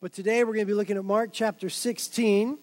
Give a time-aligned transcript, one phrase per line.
[0.00, 2.56] But today we're going to be looking at Mark chapter 16.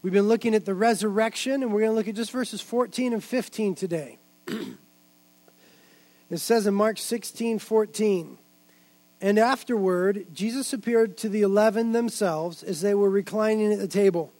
[0.00, 3.12] We've been looking at the resurrection, and we're going to look at just verses 14
[3.12, 4.18] and 15 today.
[4.46, 8.38] it says in Mark 16 14,
[9.20, 14.32] And afterward, Jesus appeared to the eleven themselves as they were reclining at the table.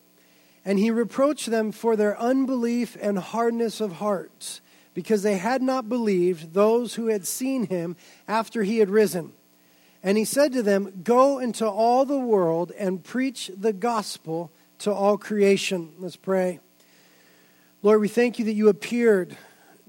[0.64, 4.62] And he reproached them for their unbelief and hardness of hearts,
[4.95, 7.96] because they had not believed those who had seen him
[8.27, 9.34] after he had risen.
[10.03, 14.93] And he said to them, Go into all the world and preach the gospel to
[14.93, 15.93] all creation.
[15.99, 16.61] Let's pray.
[17.82, 19.36] Lord, we thank you that you appeared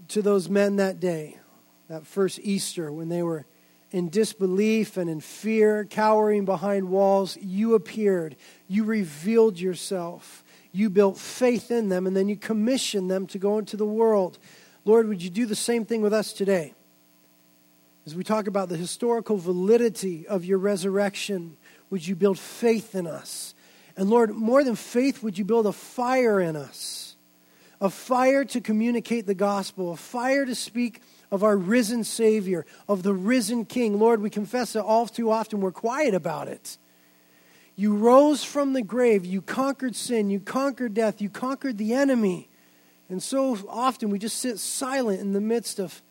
[0.10, 1.38] to those men that day,
[1.88, 3.46] that first Easter, when they were
[3.92, 7.38] in disbelief and in fear, cowering behind walls.
[7.38, 8.36] You appeared.
[8.68, 10.44] You revealed yourself.
[10.72, 14.40] You built faith in them, and then you commissioned them to go into the world.
[14.86, 16.74] Lord, would you do the same thing with us today?
[18.05, 21.55] As we talk about the historical validity of your resurrection,
[21.91, 23.54] would you build faith in us?
[23.96, 27.16] And Lord, more than faith, would you build a fire in us?
[27.79, 33.04] A fire to communicate the gospel, a fire to speak of our risen Savior, of
[33.04, 33.99] the risen King.
[33.99, 36.77] Lord, we confess that all too often we're quiet about it.
[37.76, 42.49] You rose from the grave, you conquered sin, you conquered death, you conquered the enemy.
[43.10, 46.02] And so often we just sit silent in the midst of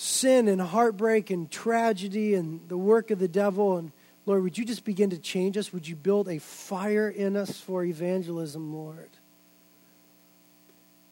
[0.00, 3.76] sin and heartbreak and tragedy and the work of the devil.
[3.76, 3.92] And
[4.24, 5.74] Lord, would you just begin to change us?
[5.74, 9.10] Would you build a fire in us for evangelism, Lord?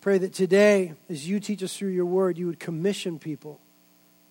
[0.00, 3.60] Pray that today, as you teach us through your word, you would commission people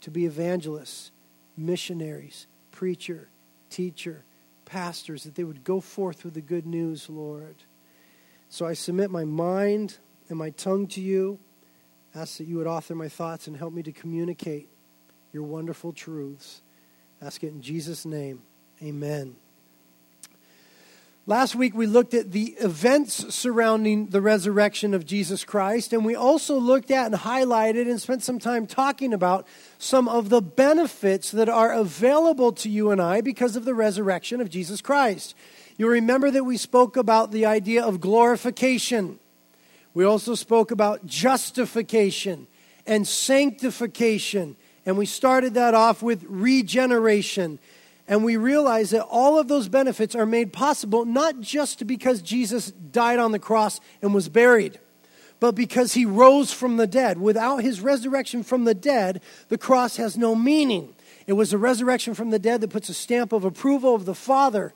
[0.01, 1.11] to be evangelists,
[1.55, 3.27] missionaries, preacher,
[3.69, 4.23] teacher,
[4.65, 7.57] pastors, that they would go forth with the good news, Lord.
[8.49, 9.99] So I submit my mind
[10.29, 11.37] and my tongue to you
[12.15, 14.69] ask that you would author my thoughts and help me to communicate
[15.33, 16.61] your wonderful truths.
[17.21, 18.41] Ask it in Jesus' name.
[18.81, 19.35] Amen.
[21.29, 26.15] Last week we looked at the events surrounding the resurrection of Jesus Christ, and we
[26.15, 29.45] also looked at and highlighted and spent some time talking about
[29.77, 34.39] some of the benefits that are available to you and I because of the resurrection
[34.39, 35.35] of Jesus Christ.
[35.75, 39.19] You remember that we spoke about the idea of glorification.
[39.97, 42.45] We also spoke about justification
[42.85, 44.55] and sanctification.
[44.85, 47.57] And we started that off with regeneration.
[48.07, 52.69] And we realized that all of those benefits are made possible not just because Jesus
[52.69, 54.79] died on the cross and was buried,
[55.39, 57.17] but because he rose from the dead.
[57.17, 59.19] Without his resurrection from the dead,
[59.49, 60.93] the cross has no meaning.
[61.25, 64.13] It was a resurrection from the dead that puts a stamp of approval of the
[64.13, 64.75] Father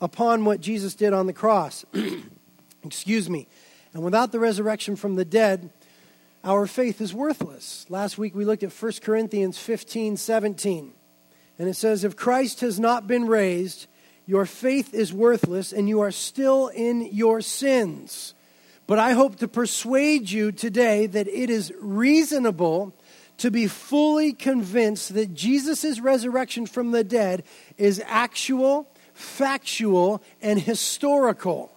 [0.00, 1.84] upon what Jesus did on the cross.
[2.84, 3.46] Excuse me.
[3.96, 5.70] And without the resurrection from the dead,
[6.44, 7.86] our faith is worthless.
[7.88, 10.92] Last week we looked at 1 Corinthians 15 17.
[11.58, 13.86] And it says, If Christ has not been raised,
[14.26, 18.34] your faith is worthless and you are still in your sins.
[18.86, 22.94] But I hope to persuade you today that it is reasonable
[23.38, 27.44] to be fully convinced that Jesus' resurrection from the dead
[27.78, 31.72] is actual, factual, and historical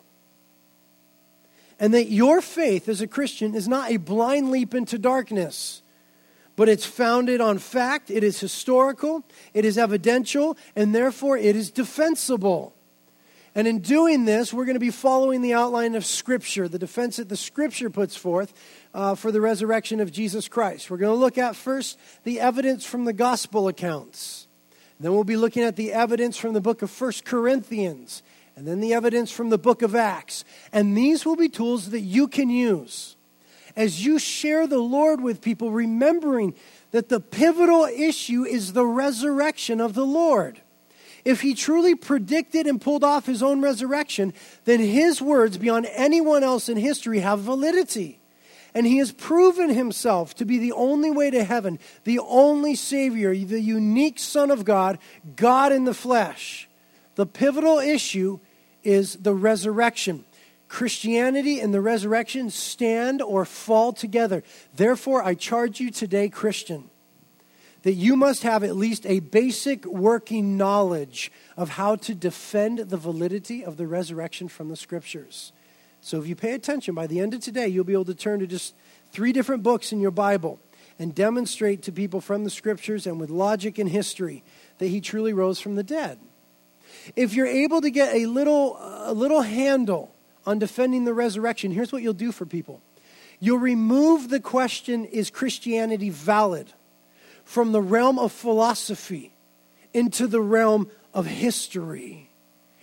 [1.79, 5.81] and that your faith as a Christian is not a blind leap into darkness,
[6.55, 9.23] but it's founded on fact, it is historical,
[9.53, 12.75] it is evidential, and therefore it is defensible.
[13.55, 17.17] And in doing this, we're going to be following the outline of Scripture, the defense
[17.17, 18.53] that the Scripture puts forth
[18.93, 20.91] uh, for the resurrection of Jesus Christ.
[20.91, 24.47] We're going to look at first the evidence from the gospel accounts.
[24.99, 28.21] Then we'll be looking at the evidence from the book of First Corinthians
[28.59, 30.43] and then the evidence from the book of Acts.
[30.73, 33.15] And these will be tools that you can use
[33.77, 36.53] as you share the Lord with people, remembering
[36.91, 40.59] that the pivotal issue is the resurrection of the Lord.
[41.23, 44.33] If he truly predicted and pulled off his own resurrection,
[44.65, 48.19] then his words, beyond anyone else in history, have validity.
[48.73, 53.33] And he has proven himself to be the only way to heaven, the only Savior,
[53.33, 54.99] the unique Son of God,
[55.37, 56.67] God in the flesh.
[57.15, 58.39] The pivotal issue
[58.89, 60.25] is the resurrection.
[60.67, 64.43] Christianity and the resurrection stand or fall together.
[64.75, 66.89] Therefore, I charge you today, Christian,
[67.83, 72.97] that you must have at least a basic working knowledge of how to defend the
[72.97, 75.53] validity of the resurrection from the scriptures.
[76.01, 78.39] So, if you pay attention, by the end of today, you'll be able to turn
[78.39, 78.73] to just
[79.11, 80.59] three different books in your Bible
[80.97, 84.43] and demonstrate to people from the scriptures and with logic and history
[84.77, 86.19] that he truly rose from the dead
[87.15, 90.13] if you're able to get a little, a little handle
[90.45, 92.81] on defending the resurrection, here's what you'll do for people
[93.41, 96.73] you'll remove the question, is Christianity valid,
[97.45, 99.33] from the realm of philosophy
[99.93, 102.29] into the realm of history.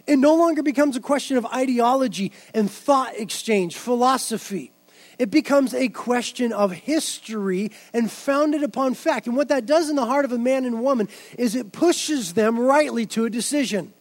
[0.07, 4.73] It no longer becomes a question of ideology and thought exchange, philosophy.
[5.19, 9.27] It becomes a question of history and founded upon fact.
[9.27, 11.09] And what that does in the heart of a man and woman
[11.39, 13.93] is it pushes them rightly to a decision.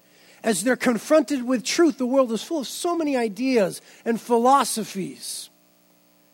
[0.45, 5.49] As they're confronted with truth, the world is full of so many ideas and philosophies,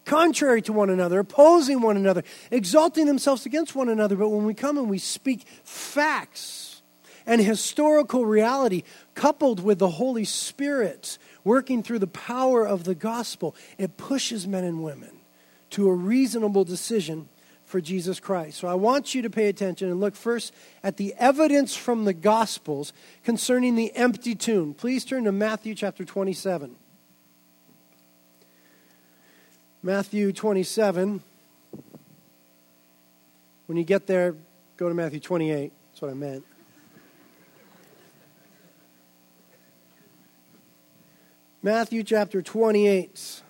[0.04, 4.18] contrary to one another, opposing one another, exalting themselves against one another.
[4.18, 6.82] But when we come and we speak facts
[7.26, 8.84] and historical reality,
[9.16, 14.66] coupled with the Holy Spirit, working through the power of the gospel, it pushes men
[14.66, 15.22] and women
[15.70, 17.30] to a reasonable decision
[17.72, 18.60] for Jesus Christ.
[18.60, 20.54] So I want you to pay attention and look first
[20.84, 22.92] at the evidence from the Gospels
[23.24, 24.74] concerning the empty tomb.
[24.74, 26.76] Please turn to Matthew chapter 27.
[29.82, 31.24] Matthew 27.
[33.66, 34.36] When you get there,
[34.76, 35.72] go to Matthew 28.
[35.92, 36.44] That's what I meant.
[41.64, 43.42] Matthew chapter 28.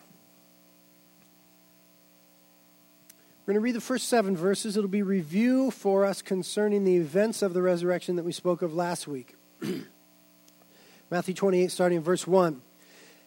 [3.41, 4.77] We're going to read the first seven verses.
[4.77, 8.75] It'll be review for us concerning the events of the resurrection that we spoke of
[8.75, 9.33] last week.
[11.09, 12.61] Matthew 28, starting in verse 1.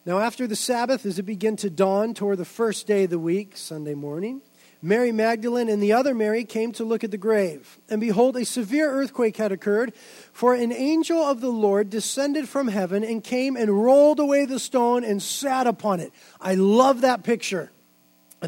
[0.07, 3.19] Now, after the Sabbath, as it began to dawn toward the first day of the
[3.19, 4.41] week, Sunday morning,
[4.81, 7.81] Mary Magdalene and the other Mary came to look at the grave.
[7.91, 9.95] And behold, a severe earthquake had occurred,
[10.33, 14.61] for an angel of the Lord descended from heaven and came and rolled away the
[14.61, 16.13] stone and sat upon it.
[16.41, 17.73] I love that picture.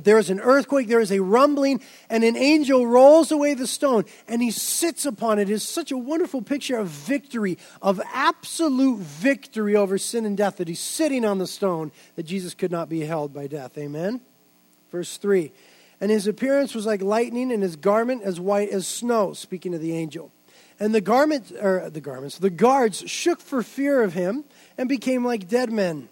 [0.05, 4.05] There is an earthquake, there is a rumbling, and an angel rolls away the stone
[4.29, 5.49] and he sits upon it.
[5.49, 10.57] It is such a wonderful picture of victory, of absolute victory over sin and death,
[10.57, 13.77] that he's sitting on the stone, that Jesus could not be held by death.
[13.79, 14.21] Amen?
[14.91, 15.53] Verse 3
[16.01, 19.81] and his appearance was like lightning, and his garment as white as snow, speaking of
[19.81, 20.31] the angel.
[20.79, 24.45] And the garment, or the garments, the guards shook for fear of him
[24.77, 26.09] and became like dead men.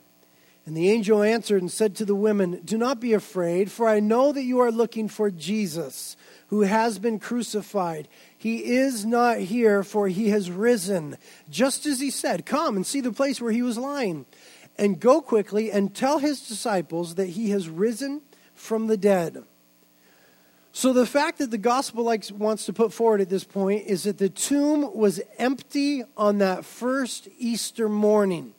[0.67, 4.01] And the angel answered and said to the women, Do not be afraid, for I
[4.01, 6.17] know that you are looking for Jesus,
[6.49, 8.09] who has been crucified.
[8.37, 11.19] He is not here, for he has risen.
[11.51, 14.25] Just as he said, Come and see the place where he was lying.
[14.77, 18.23] And go quickly and tell his disciples that he has risen
[18.55, 19.45] from the dead.
[20.73, 24.03] So the fact that the gospel likes, wants to put forward at this point is
[24.05, 28.55] that the tomb was empty on that first Easter morning.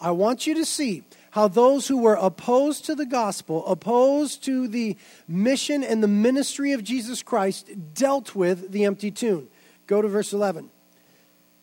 [0.00, 4.66] I want you to see how those who were opposed to the gospel, opposed to
[4.68, 4.96] the
[5.28, 9.48] mission and the ministry of Jesus Christ, dealt with the empty tomb.
[9.86, 10.70] Go to verse 11.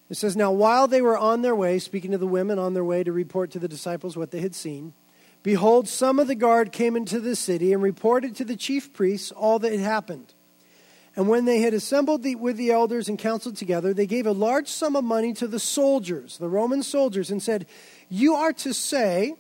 [0.10, 2.84] It says, Now while they were on their way, speaking to the women on their
[2.84, 4.94] way to report to the disciples what they had seen,
[5.44, 9.32] Behold, some of the guard came into the city and reported to the chief priests
[9.32, 10.34] all that had happened.
[11.16, 14.34] And when they had assembled the, with the elders and counseled together, they gave a
[14.34, 17.66] large sum of money to the soldiers, the Roman soldiers, and said,
[18.10, 19.36] You are to say,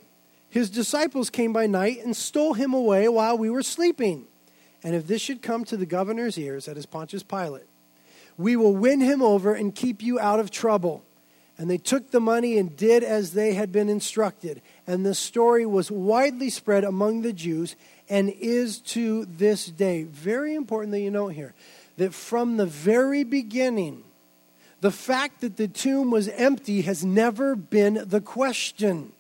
[0.58, 4.26] His disciples came by night and stole him away while we were sleeping.
[4.84, 7.68] And if this should come to the governor's ears, that is Pontius Pilate,
[8.40, 11.04] we will win him over and keep you out of trouble.
[11.60, 14.64] And they took the money and did as they had been instructed.
[14.88, 17.76] And the story was widely spread among the Jews
[18.10, 20.06] and is to this day.
[20.06, 21.54] Very important that you note here
[21.98, 24.04] that from the very beginning,
[24.82, 29.14] the fact that the tomb was empty has never been the question.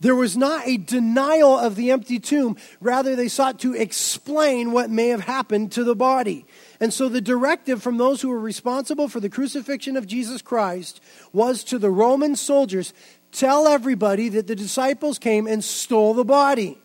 [0.00, 2.56] There was not a denial of the empty tomb.
[2.80, 6.46] Rather, they sought to explain what may have happened to the body.
[6.80, 11.02] And so the directive from those who were responsible for the crucifixion of Jesus Christ
[11.34, 12.94] was to the Roman soldiers
[13.30, 16.78] tell everybody that the disciples came and stole the body.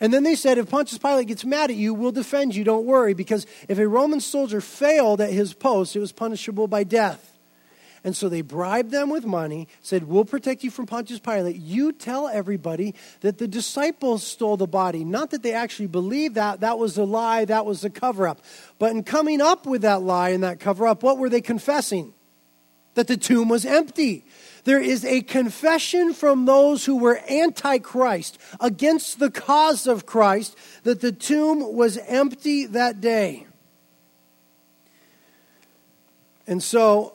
[0.00, 2.86] And then they said, if Pontius Pilate gets mad at you, we'll defend you, don't
[2.86, 7.33] worry, because if a Roman soldier failed at his post, it was punishable by death.
[8.04, 11.56] And so they bribed them with money, said, We'll protect you from Pontius Pilate.
[11.56, 15.04] You tell everybody that the disciples stole the body.
[15.04, 16.60] Not that they actually believed that.
[16.60, 17.46] That was a lie.
[17.46, 18.42] That was a cover up.
[18.78, 22.12] But in coming up with that lie and that cover up, what were they confessing?
[22.92, 24.26] That the tomb was empty.
[24.64, 30.56] There is a confession from those who were anti Christ, against the cause of Christ,
[30.82, 33.46] that the tomb was empty that day.
[36.46, 37.14] And so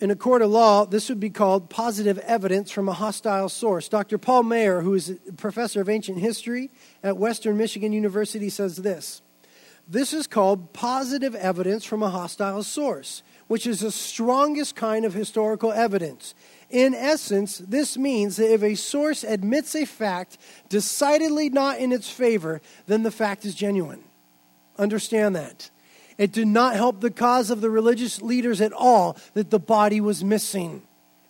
[0.00, 3.88] in a court of law, this would be called positive evidence from a hostile source.
[3.88, 4.16] Dr.
[4.16, 6.70] Paul Maier, who is a professor of ancient history
[7.02, 9.22] at Western Michigan University, says this
[9.88, 15.14] This is called positive evidence from a hostile source, which is the strongest kind of
[15.14, 16.34] historical evidence.
[16.70, 20.38] In essence, this means that if a source admits a fact
[20.68, 24.04] decidedly not in its favor, then the fact is genuine.
[24.78, 25.70] Understand that.
[26.18, 30.00] It did not help the cause of the religious leaders at all that the body
[30.00, 30.82] was missing.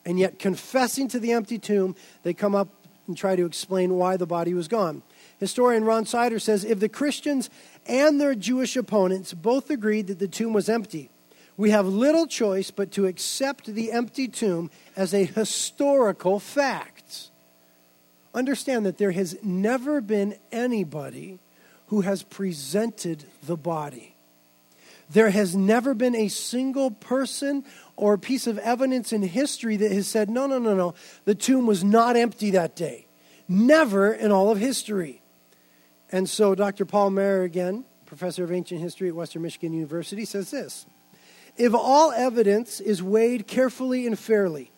[0.06, 2.68] And yet, confessing to the empty tomb, they come up
[3.06, 5.02] and try to explain why the body was gone.
[5.38, 7.50] Historian Ron Sider says if the Christians
[7.86, 11.10] and their Jewish opponents both agreed that the tomb was empty,
[11.58, 17.30] we have little choice but to accept the empty tomb as a historical fact.
[18.34, 21.38] Understand that there has never been anybody
[21.88, 24.14] who has presented the body.
[25.10, 27.64] There has never been a single person
[27.96, 31.66] or piece of evidence in history that has said, no, no, no, no, the tomb
[31.66, 33.06] was not empty that day.
[33.48, 35.22] Never in all of history.
[36.12, 36.84] And so Dr.
[36.84, 40.86] Paul Maier, again, professor of ancient history at Western Michigan University, says this
[41.56, 44.70] If all evidence is weighed carefully and fairly,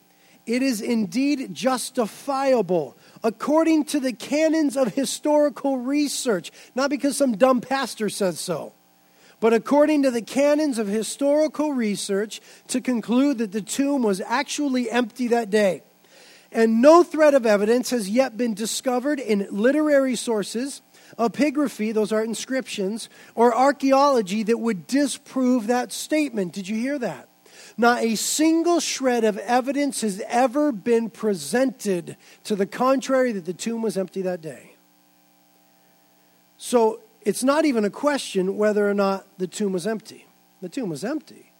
[0.47, 7.61] it is indeed justifiable according to the canons of historical research, not because some dumb
[7.61, 8.73] pastor says so,
[9.41, 14.91] but according to the canons of historical research to conclude that the tomb was actually
[14.91, 15.83] empty that day.
[16.53, 20.83] And no thread of evidence has yet been discovered in literary sources,
[21.19, 26.53] epigraphy, those are inscriptions, or archaeology that would disprove that statement.
[26.53, 27.29] Did you hear that?
[27.77, 33.55] Not a single shred of evidence has ever been presented to the contrary that the
[33.55, 34.75] tomb was empty that day.
[36.59, 40.27] So it's not even a question whether or not the tomb was empty.
[40.61, 41.53] The tomb was empty.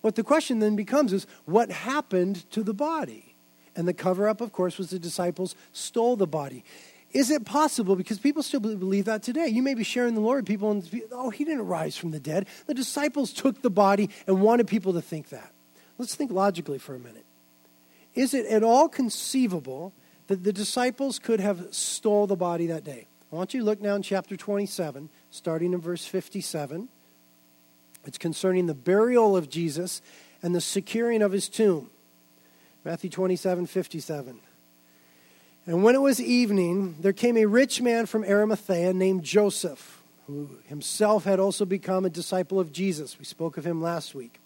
[0.00, 3.34] What the question then becomes is what happened to the body?
[3.76, 6.64] And the cover up, of course, was the disciples stole the body.
[7.12, 7.96] Is it possible?
[7.96, 9.48] Because people still believe that today.
[9.48, 12.46] You may be sharing the Lord, people, and, oh, he didn't rise from the dead.
[12.66, 15.52] The disciples took the body and wanted people to think that.
[15.98, 17.24] Let's think logically for a minute.
[18.14, 19.92] Is it at all conceivable
[20.28, 23.06] that the disciples could have stole the body that day?
[23.32, 26.88] I want you to look now in chapter 27, starting in verse 57.
[28.04, 30.02] It's concerning the burial of Jesus
[30.42, 31.90] and the securing of his tomb.
[32.84, 34.40] Matthew 27, 57.
[35.66, 40.50] And when it was evening, there came a rich man from Arimathea named Joseph, who
[40.64, 43.18] himself had also become a disciple of Jesus.
[43.18, 44.40] We spoke of him last week.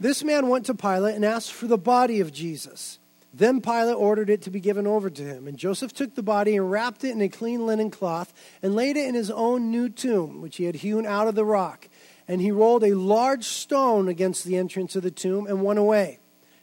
[0.00, 2.98] This man went to Pilate and asked for the body of Jesus.
[3.32, 5.46] Then Pilate ordered it to be given over to him.
[5.46, 8.32] And Joseph took the body and wrapped it in a clean linen cloth
[8.62, 11.44] and laid it in his own new tomb, which he had hewn out of the
[11.44, 11.88] rock.
[12.26, 16.20] And he rolled a large stone against the entrance of the tomb and went away.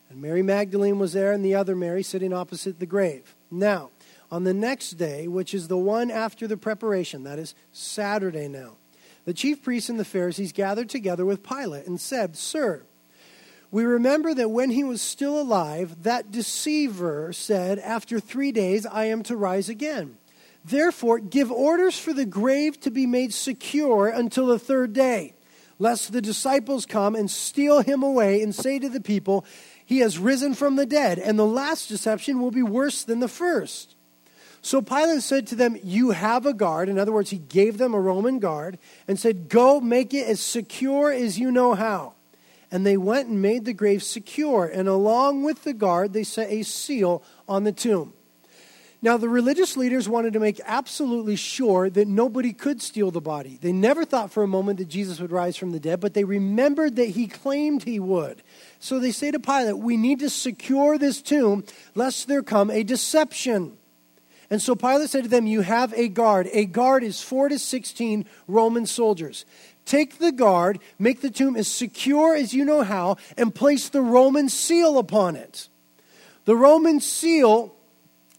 [0.09, 3.35] And Mary Magdalene was there, and the other Mary sitting opposite the grave.
[3.49, 3.91] Now,
[4.31, 8.77] on the next day, which is the one after the preparation, that is Saturday now,
[9.25, 12.83] the chief priests and the Pharisees gathered together with Pilate and said, Sir,
[13.71, 19.05] we remember that when he was still alive, that deceiver said, After three days I
[19.05, 20.17] am to rise again.
[20.63, 25.33] Therefore, give orders for the grave to be made secure until the third day,
[25.77, 29.45] lest the disciples come and steal him away and say to the people,
[29.85, 33.27] He has risen from the dead, and the last deception will be worse than the
[33.27, 33.95] first.
[34.65, 36.89] So Pilate said to them, You have a guard.
[36.89, 40.39] In other words, he gave them a Roman guard and said, Go make it as
[40.39, 42.13] secure as you know how.
[42.75, 46.51] And they went and made the grave secure, and along with the guard, they set
[46.51, 48.11] a seal on the tomb.
[49.01, 53.57] Now, the religious leaders wanted to make absolutely sure that nobody could steal the body.
[53.61, 56.25] They never thought for a moment that Jesus would rise from the dead, but they
[56.25, 58.43] remembered that he claimed he would.
[58.79, 61.63] So they say to Pilate, We need to secure this tomb,
[61.93, 63.77] lest there come a deception.
[64.49, 66.49] And so Pilate said to them, You have a guard.
[66.51, 69.45] A guard is four to 16 Roman soldiers.
[69.85, 74.01] Take the guard, make the tomb as secure as you know how, and place the
[74.01, 75.69] Roman seal upon it.
[76.45, 77.75] The Roman seal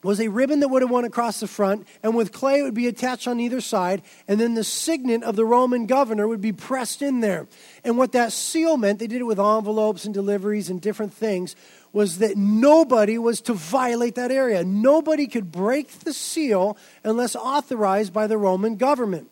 [0.03, 2.75] was a ribbon that would have went across the front, and with clay it would
[2.75, 6.53] be attached on either side, and then the signet of the Roman governor would be
[6.53, 7.49] pressed in there.
[7.83, 11.57] And what that seal meant, they did it with envelopes and deliveries and different things,
[11.93, 14.63] was that nobody was to violate that area.
[14.65, 19.31] Nobody could break the seal unless authorized by the Roman government.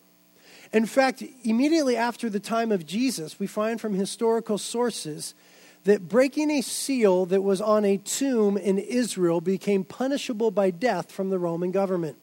[0.75, 5.33] In fact, immediately after the time of Jesus, we find from historical sources
[5.85, 11.13] that breaking a seal that was on a tomb in Israel became punishable by death
[11.13, 12.17] from the Roman government.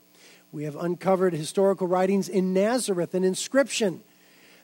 [0.52, 4.04] We have uncovered historical writings in Nazareth, an inscription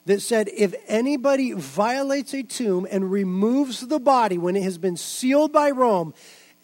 [0.05, 4.97] that said if anybody violates a tomb and removes the body when it has been
[4.97, 6.13] sealed by Rome,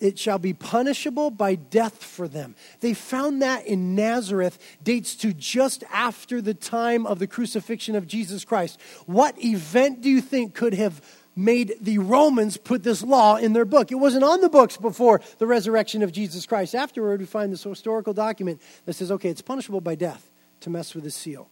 [0.03, 2.55] it shall be punishable by death for them.
[2.81, 8.05] They found that in Nazareth dates to just after the time of the crucifixion of
[8.05, 8.79] Jesus Christ.
[9.05, 11.01] What event do you think could have
[11.35, 13.91] made the Romans put this law in their book?
[13.91, 16.75] It wasn't on the books before the resurrection of Jesus Christ.
[16.75, 20.29] Afterward, we find this historical document that says, okay, it's punishable by death
[20.59, 21.47] to mess with the seal.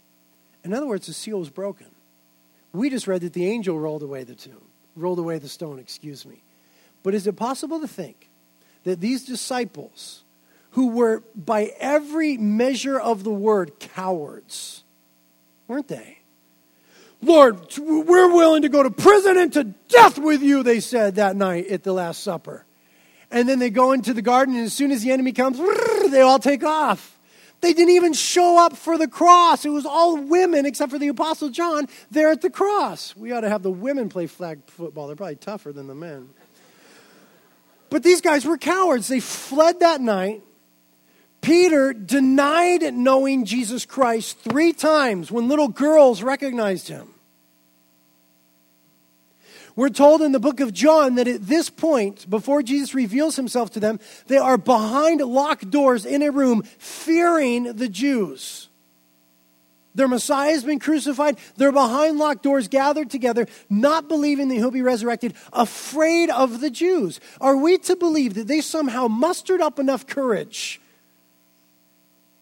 [0.64, 1.88] In other words, the seal was broken.
[2.74, 4.62] We just read that the angel rolled away the tomb,
[4.96, 6.44] rolled away the stone, excuse me.
[7.04, 8.28] But is it possible to think
[8.84, 10.24] that these disciples,
[10.72, 14.84] who were by every measure of the word cowards,
[15.68, 16.20] weren't they?
[17.22, 21.36] Lord, we're willing to go to prison and to death with you, they said that
[21.36, 22.66] night at the Last Supper.
[23.30, 25.60] And then they go into the garden, and as soon as the enemy comes,
[26.12, 27.20] they all take off.
[27.62, 29.66] They didn't even show up for the cross.
[29.66, 33.16] It was all women except for the Apostle John there at the cross.
[33.16, 35.06] We ought to have the women play flag football.
[35.06, 36.30] They're probably tougher than the men.
[37.92, 39.10] But these guys were cowards.
[39.10, 40.42] They fled that night.
[41.42, 47.14] Peter denied knowing Jesus Christ three times when little girls recognized him.
[49.76, 53.72] We're told in the book of John that at this point, before Jesus reveals himself
[53.72, 58.70] to them, they are behind locked doors in a room, fearing the Jews.
[59.94, 61.38] Their Messiah has been crucified.
[61.58, 66.70] They're behind locked doors, gathered together, not believing that he'll be resurrected, afraid of the
[66.70, 67.20] Jews.
[67.42, 70.80] Are we to believe that they somehow mustered up enough courage?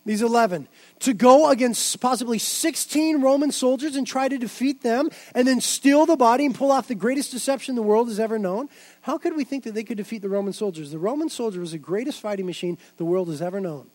[0.05, 0.67] These 11
[1.01, 6.05] to go against possibly 16 Roman soldiers and try to defeat them and then steal
[6.05, 8.69] the body and pull off the greatest deception the world has ever known?
[9.01, 10.91] How could we think that they could defeat the Roman soldiers?
[10.91, 13.89] The Roman soldier was the greatest fighting machine the world has ever known.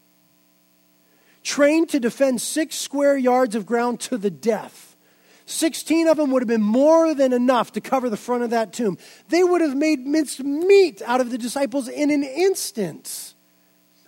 [1.44, 4.96] Trained to defend six square yards of ground to the death.
[5.46, 8.72] 16 of them would have been more than enough to cover the front of that
[8.72, 8.96] tomb.
[9.28, 13.33] They would have made minced meat out of the disciples in an instant.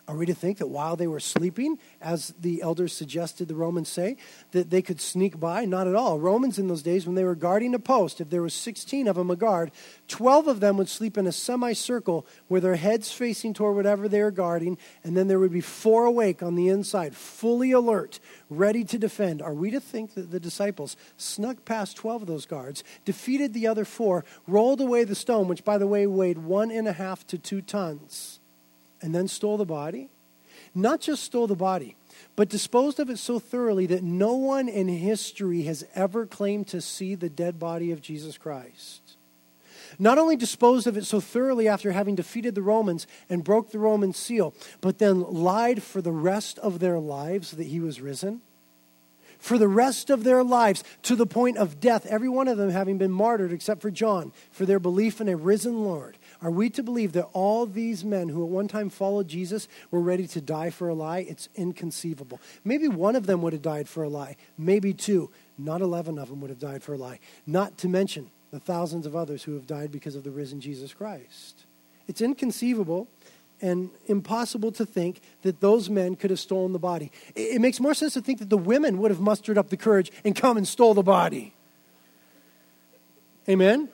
[0.09, 3.89] Are we to think that while they were sleeping, as the elders suggested the Romans
[3.89, 4.17] say,
[4.53, 5.65] that they could sneak by?
[5.65, 6.21] Not at all.
[6.21, 9.17] Romans in those days, when they were guarding a post, if there was 16 of
[9.17, 9.73] them a guard,
[10.07, 14.23] 12 of them would sleep in a semicircle with their heads facing toward whatever they
[14.23, 18.85] were guarding, and then there would be four awake on the inside, fully alert, ready
[18.85, 19.43] to defend.
[19.43, 23.67] Are we to think that the disciples snuck past 12 of those guards, defeated the
[23.67, 27.27] other four, rolled away the stone, which, by the way, weighed one and a half
[27.27, 28.39] to two tons?
[29.03, 30.11] And then stole the body?
[30.75, 31.97] Not just stole the body,
[32.35, 36.81] but disposed of it so thoroughly that no one in history has ever claimed to
[36.81, 39.01] see the dead body of Jesus Christ.
[39.99, 43.79] Not only disposed of it so thoroughly after having defeated the Romans and broke the
[43.79, 48.43] Roman seal, but then lied for the rest of their lives that he was risen
[49.39, 52.71] for the rest of their lives to the point of death, every one of them
[52.71, 56.19] having been martyred except for John for their belief in a risen Lord.
[56.43, 60.01] Are we to believe that all these men who at one time followed Jesus were
[60.01, 61.21] ready to die for a lie?
[61.21, 62.41] It's inconceivable.
[62.65, 65.31] Maybe one of them would have died for a lie, maybe two.
[65.59, 67.21] Not 11 of them would have died for a lie.
[67.47, 70.93] Not to mention the thousands of others who have died because of the risen Jesus
[70.93, 71.65] Christ.
[72.09, 73.09] It's inconceivable
[73.61, 77.11] and impossible to think that those men could have stolen the body.
[77.35, 80.13] It, makes more sense to think that the women would have mustered up the courage
[80.25, 81.55] and come and stole the body.
[83.49, 83.89] Amen?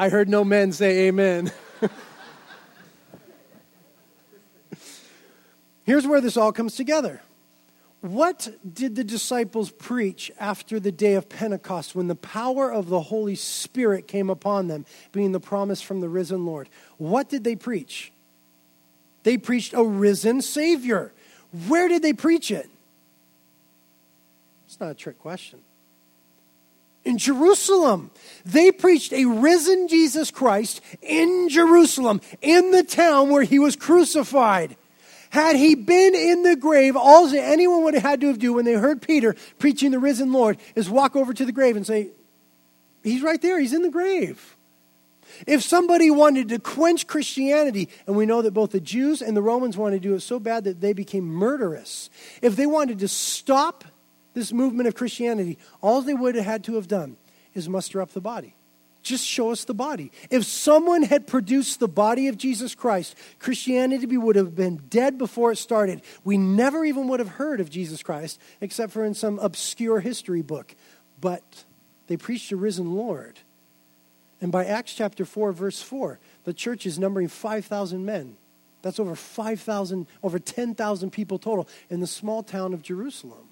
[0.00, 1.52] I heard no men say amen.
[5.84, 7.20] Here's where this all comes together.
[8.00, 13.02] What did the disciples preach after the day of Pentecost when the power of the
[13.02, 16.70] Holy Spirit came upon them, being the promise from the risen Lord?
[16.96, 18.10] What did they preach?
[19.24, 21.12] They preached a risen Savior.
[21.68, 22.70] Where did they preach it?
[24.64, 25.60] It's not a trick question.
[27.04, 28.10] In Jerusalem.
[28.44, 34.76] They preached a risen Jesus Christ in Jerusalem, in the town where he was crucified.
[35.30, 38.64] Had he been in the grave, all anyone would have had to have do when
[38.64, 42.08] they heard Peter preaching the risen Lord is walk over to the grave and say,
[43.02, 44.56] He's right there, he's in the grave.
[45.46, 49.42] If somebody wanted to quench Christianity, and we know that both the Jews and the
[49.42, 52.10] Romans wanted to do it so bad that they became murderous,
[52.42, 53.84] if they wanted to stop
[54.40, 57.18] this movement of Christianity, all they would have had to have done
[57.52, 58.54] is muster up the body.
[59.02, 60.12] Just show us the body.
[60.30, 65.52] If someone had produced the body of Jesus Christ, Christianity would have been dead before
[65.52, 66.00] it started.
[66.24, 70.40] We never even would have heard of Jesus Christ except for in some obscure history
[70.40, 70.74] book.
[71.20, 71.64] But
[72.06, 73.38] they preached a risen Lord.
[74.40, 78.38] And by Acts chapter 4, verse 4, the church is numbering 5,000 men.
[78.80, 83.49] That's over 5,000, over 10,000 people total in the small town of Jerusalem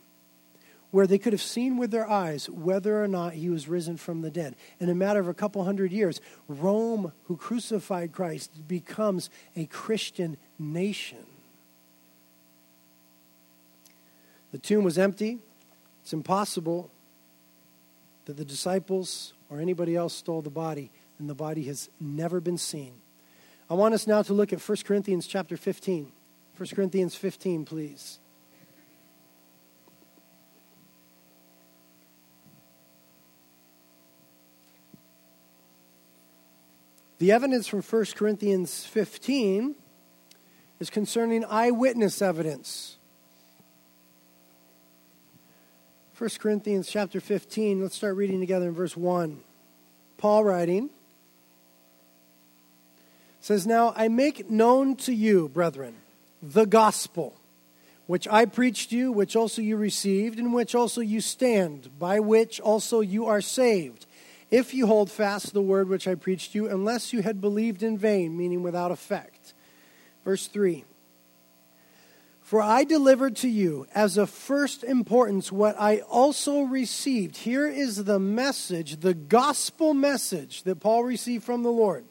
[0.90, 4.22] where they could have seen with their eyes whether or not he was risen from
[4.22, 4.57] the dead.
[4.81, 10.37] In a matter of a couple hundred years, Rome, who crucified Christ, becomes a Christian
[10.59, 11.27] nation.
[14.53, 15.38] The tomb was empty.
[16.03, 16.90] It's impossible
[18.24, 22.59] that the disciples or anybody else stole the body, and the body has never been
[22.59, 22.92] seen.
[23.70, 26.12] I want us now to look at 1 Corinthians chapter 15.
[26.57, 28.18] 1 Corinthians 15, please.
[37.18, 39.74] The evidence from 1 Corinthians 15
[40.78, 42.96] is concerning eyewitness evidence.
[46.16, 49.40] 1 Corinthians chapter 15, let's start reading together in verse 1.
[50.16, 50.90] Paul writing
[53.40, 55.94] says, Now I make known to you, brethren,
[56.42, 57.35] the gospel
[58.09, 62.59] which I preached you, which also you received, in which also you stand, by which
[62.59, 64.07] also you are saved,
[64.50, 67.98] if you hold fast the word which I preached you, unless you had believed in
[67.98, 69.54] vain, meaning without effect.
[70.24, 70.84] Verse 3
[72.42, 77.38] For I delivered to you as of first importance what I also received.
[77.38, 82.04] Here is the message, the gospel message that Paul received from the Lord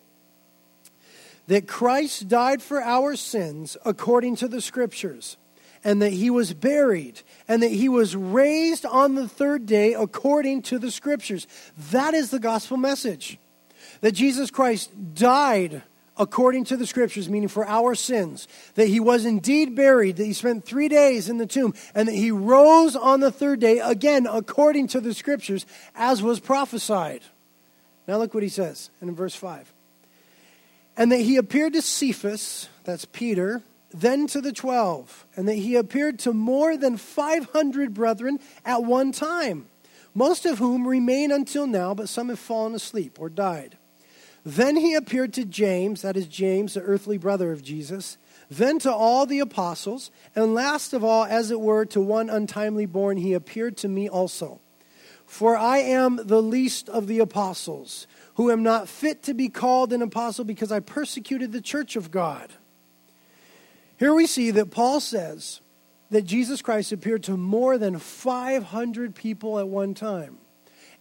[1.48, 5.38] that Christ died for our sins according to the Scriptures
[5.84, 10.62] and that he was buried, and that he was raised on the third day according
[10.64, 11.48] to the scriptures.
[11.92, 13.38] That is the gospel message.
[14.02, 15.84] That Jesus Christ died
[16.20, 20.34] according to the scriptures, meaning for our sins, that he was indeed buried, that he
[20.34, 24.28] spent three days in the tomb, and that he rose on the third day, again
[24.30, 27.22] according to the scriptures, as was prophesied.
[28.08, 29.72] Now look what he says in verse 5.
[30.96, 35.76] And that he appeared to Cephas, that's Peter, then to the twelve, and that he
[35.76, 39.68] appeared to more than 500 brethren at one time,
[40.14, 43.78] most of whom remain until now, but some have fallen asleep or died.
[44.44, 48.18] Then he appeared to James, that is James, the earthly brother of Jesus,
[48.50, 52.86] then to all the apostles, and last of all, as it were, to one untimely
[52.86, 54.62] born, he appeared to me also.
[55.26, 59.92] For I am the least of the apostles, who am not fit to be called
[59.92, 62.54] an apostle because I persecuted the church of God.
[63.98, 65.62] Here we see that Paul says
[66.12, 70.38] that Jesus Christ appeared to more than 500 people at one time.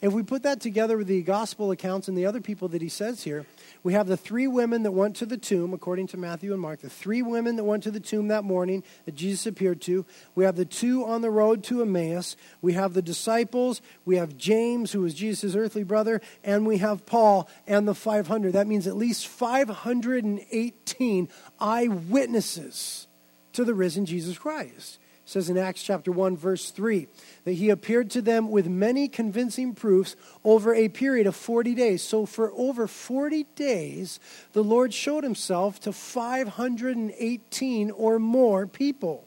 [0.02, 2.88] If we put that together with the gospel accounts and the other people that he
[2.88, 3.46] says here,
[3.82, 6.80] we have the three women that went to the tomb, according to Matthew and Mark,
[6.80, 10.04] the three women that went to the tomb that morning that Jesus appeared to.
[10.34, 12.36] We have the two on the road to Emmaus.
[12.60, 13.80] We have the disciples.
[14.04, 16.20] We have James, who was Jesus' earthly brother.
[16.44, 18.52] And we have Paul and the 500.
[18.52, 21.28] That means at least 518
[21.58, 23.06] eyewitnesses
[23.54, 27.08] to the risen Jesus Christ says in Acts chapter 1 verse 3
[27.44, 32.00] that he appeared to them with many convincing proofs over a period of 40 days.
[32.00, 34.20] So for over 40 days
[34.52, 39.24] the Lord showed himself to 518 or more people.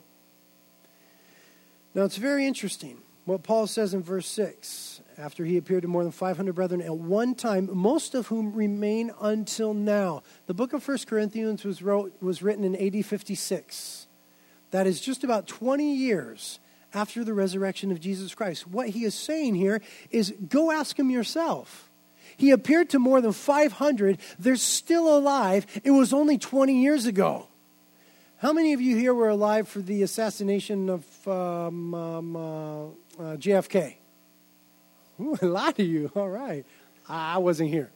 [1.94, 6.04] Now it's very interesting what Paul says in verse 6 after he appeared to more
[6.04, 10.24] than 500 brethren at one time, most of whom remain until now.
[10.48, 14.08] The book of 1 Corinthians was, wrote, was written in AD 56.
[14.72, 16.60] That is just about 20 years
[16.94, 18.68] after the resurrection of Jesus Christ.
[18.68, 21.90] What he is saying here is go ask him yourself.
[22.38, 24.18] He appeared to more than 500.
[24.38, 25.66] They're still alive.
[25.84, 27.48] It was only 20 years ago.
[28.38, 32.92] How many of you here were alive for the assassination of um, um, uh, uh,
[33.36, 33.96] JFK?
[35.20, 36.10] Ooh, a lot of you.
[36.16, 36.66] All right.
[37.10, 37.90] I wasn't here.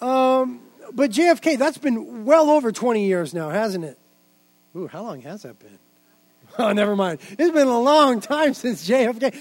[0.00, 0.60] Um,
[0.92, 3.98] but JFK, that's been well over 20 years now, hasn't it?
[4.74, 5.78] Ooh, how long has that been?
[6.58, 7.18] Oh, never mind.
[7.30, 9.34] It's been a long time since JFK.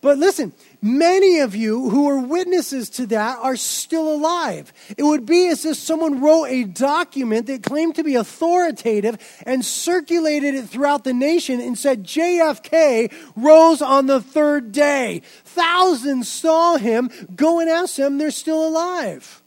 [0.00, 4.72] But listen, many of you who are witnesses to that are still alive.
[4.96, 9.64] It would be as if someone wrote a document that claimed to be authoritative and
[9.64, 15.22] circulated it throughout the nation and said JFK rose on the third day.
[15.44, 17.10] Thousands saw him.
[17.34, 19.42] Go and ask them, they're still alive.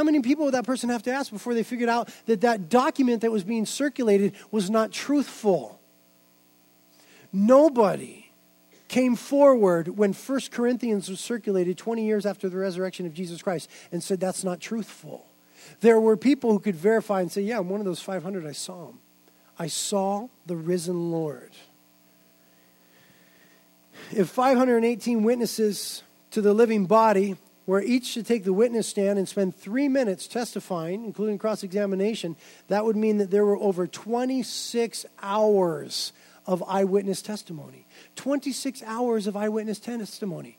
[0.00, 2.70] How many people would that person have to ask before they figured out that that
[2.70, 5.78] document that was being circulated was not truthful?
[7.34, 8.32] Nobody
[8.88, 13.68] came forward when 1 Corinthians was circulated 20 years after the resurrection of Jesus Christ
[13.92, 15.26] and said that's not truthful.
[15.80, 18.46] There were people who could verify and say, Yeah, I'm one of those 500.
[18.46, 19.00] I saw him.
[19.58, 21.50] I saw the risen Lord.
[24.12, 27.36] If 518 witnesses to the living body
[27.70, 32.34] where each should take the witness stand and spend three minutes testifying, including cross examination,
[32.66, 36.12] that would mean that there were over 26 hours
[36.46, 37.86] of eyewitness testimony.
[38.16, 40.58] 26 hours of eyewitness testimony.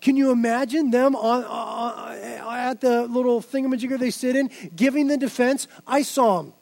[0.00, 5.16] Can you imagine them on, uh, at the little thingamajigger they sit in, giving the
[5.16, 5.68] defense?
[5.86, 6.54] I saw him.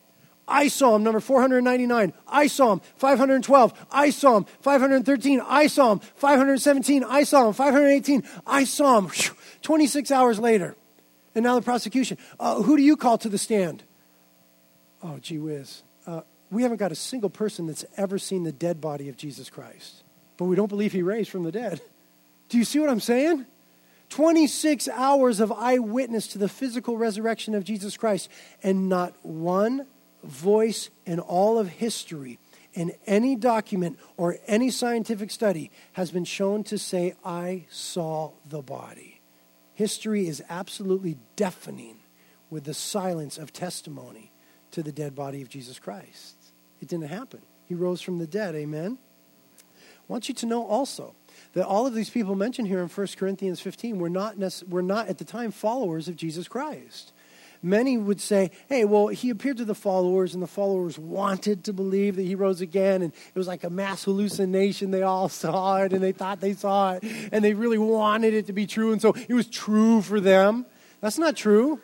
[0.46, 2.12] I saw him, number 499.
[2.26, 3.86] I saw him, 512.
[3.90, 5.40] I saw him, 513.
[5.40, 7.04] I saw him, 517.
[7.04, 8.24] I saw him, 518.
[8.46, 9.10] I saw him.
[9.62, 10.76] 26 hours later.
[11.34, 12.18] And now the prosecution.
[12.38, 13.84] Uh, who do you call to the stand?
[15.02, 15.82] Oh, gee whiz.
[16.06, 19.48] Uh, we haven't got a single person that's ever seen the dead body of Jesus
[19.48, 20.02] Christ,
[20.36, 21.80] but we don't believe he raised from the dead.
[22.48, 23.46] Do you see what I'm saying?
[24.10, 28.28] 26 hours of eyewitness to the physical resurrection of Jesus Christ,
[28.62, 29.86] and not one
[30.22, 32.38] voice in all of history,
[32.74, 38.62] in any document or any scientific study, has been shown to say, I saw the
[38.62, 39.20] body.
[39.74, 41.96] History is absolutely deafening
[42.50, 44.30] with the silence of testimony
[44.70, 46.36] to the dead body of Jesus Christ.
[46.80, 47.40] It didn't happen.
[47.66, 48.54] He rose from the dead.
[48.54, 48.98] Amen.
[49.58, 51.14] I want you to know also
[51.54, 54.36] that all of these people mentioned here in 1 Corinthians 15 were not,
[54.68, 57.12] were not at the time followers of Jesus Christ.
[57.62, 61.72] Many would say, hey, well, he appeared to the followers, and the followers wanted to
[61.72, 64.90] believe that he rose again, and it was like a mass hallucination.
[64.90, 68.46] They all saw it, and they thought they saw it, and they really wanted it
[68.46, 70.66] to be true, and so it was true for them.
[71.00, 71.80] That's not true.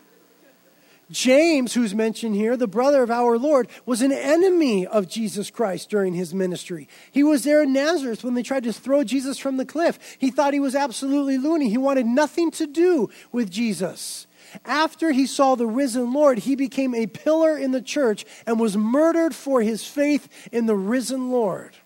[1.11, 5.89] James, who's mentioned here, the brother of our Lord, was an enemy of Jesus Christ
[5.89, 6.89] during his ministry.
[7.11, 9.99] He was there in Nazareth when they tried to throw Jesus from the cliff.
[10.19, 11.71] He thought he was absolutely loony.
[11.71, 14.27] He wanted nothing to do with Jesus.
[14.65, 18.77] After he saw the risen Lord, he became a pillar in the church and was
[18.77, 21.77] murdered for his faith in the risen Lord.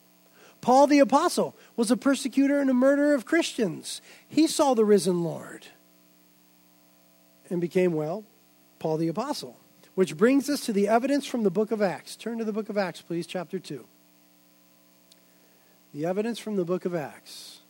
[0.60, 4.00] Paul the Apostle was a persecutor and a murderer of Christians.
[4.28, 5.66] He saw the risen Lord
[7.50, 8.24] and became, well,
[8.78, 9.56] Paul the Apostle.
[9.94, 12.16] Which brings us to the evidence from the book of Acts.
[12.16, 13.84] Turn to the book of Acts, please, chapter 2.
[15.92, 17.61] The evidence from the book of Acts.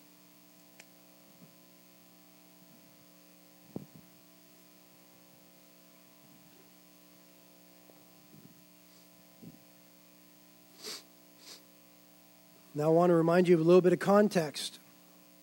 [12.74, 14.78] Now, I want to remind you of a little bit of context.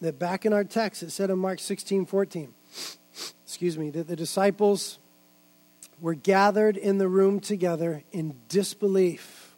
[0.02, 2.54] That back in our text, it said in Mark 16 14,
[3.44, 4.98] excuse me, that the disciples
[6.00, 9.56] were gathered in the room together in disbelief.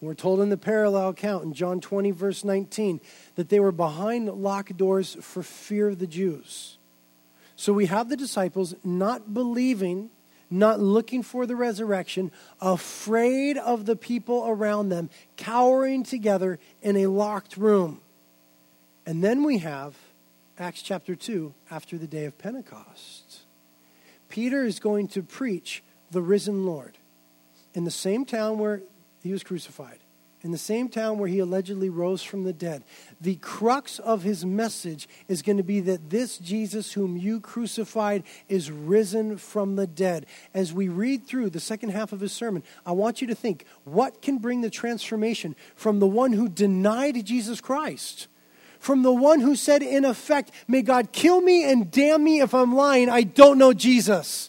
[0.00, 3.00] And we're told in the parallel account in John 20, verse 19,
[3.34, 6.78] that they were behind locked doors for fear of the Jews.
[7.56, 10.10] So we have the disciples not believing,
[10.50, 12.30] not looking for the resurrection,
[12.60, 18.00] afraid of the people around them, cowering together in a locked room.
[19.06, 19.96] And then we have
[20.58, 23.40] Acts chapter 2 after the day of Pentecost.
[24.28, 26.98] Peter is going to preach the risen Lord
[27.74, 28.82] in the same town where
[29.22, 29.98] he was crucified,
[30.42, 32.84] in the same town where he allegedly rose from the dead.
[33.20, 38.22] The crux of his message is going to be that this Jesus, whom you crucified,
[38.48, 40.26] is risen from the dead.
[40.54, 43.64] As we read through the second half of his sermon, I want you to think
[43.84, 48.28] what can bring the transformation from the one who denied Jesus Christ?
[48.78, 52.54] from the one who said, in effect, May God kill me and damn me if
[52.54, 54.47] I'm lying, I don't know Jesus,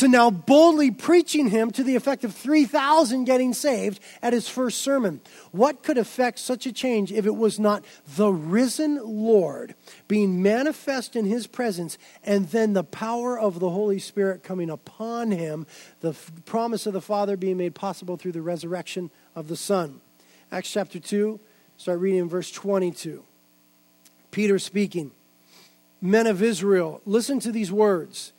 [0.00, 4.80] to now boldly preaching him to the effect of 3,000 getting saved at his first
[4.80, 5.20] sermon.
[5.52, 7.84] What could affect such a change if it was not
[8.16, 9.74] the risen Lord
[10.08, 15.32] being manifest in his presence and then the power of the Holy Spirit coming upon
[15.32, 15.66] him,
[16.00, 20.00] the f- promise of the Father being made possible through the resurrection of the Son?
[20.50, 21.38] Acts chapter 2
[21.76, 23.24] Start reading in verse 22.
[24.30, 25.12] Peter speaking.
[26.00, 28.34] Men of Israel, listen to these words.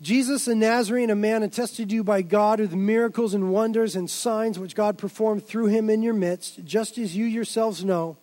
[0.00, 4.08] Jesus the Nazarene, a man attested to you by God with miracles and wonders and
[4.08, 8.16] signs which God performed through him in your midst, just as you yourselves know.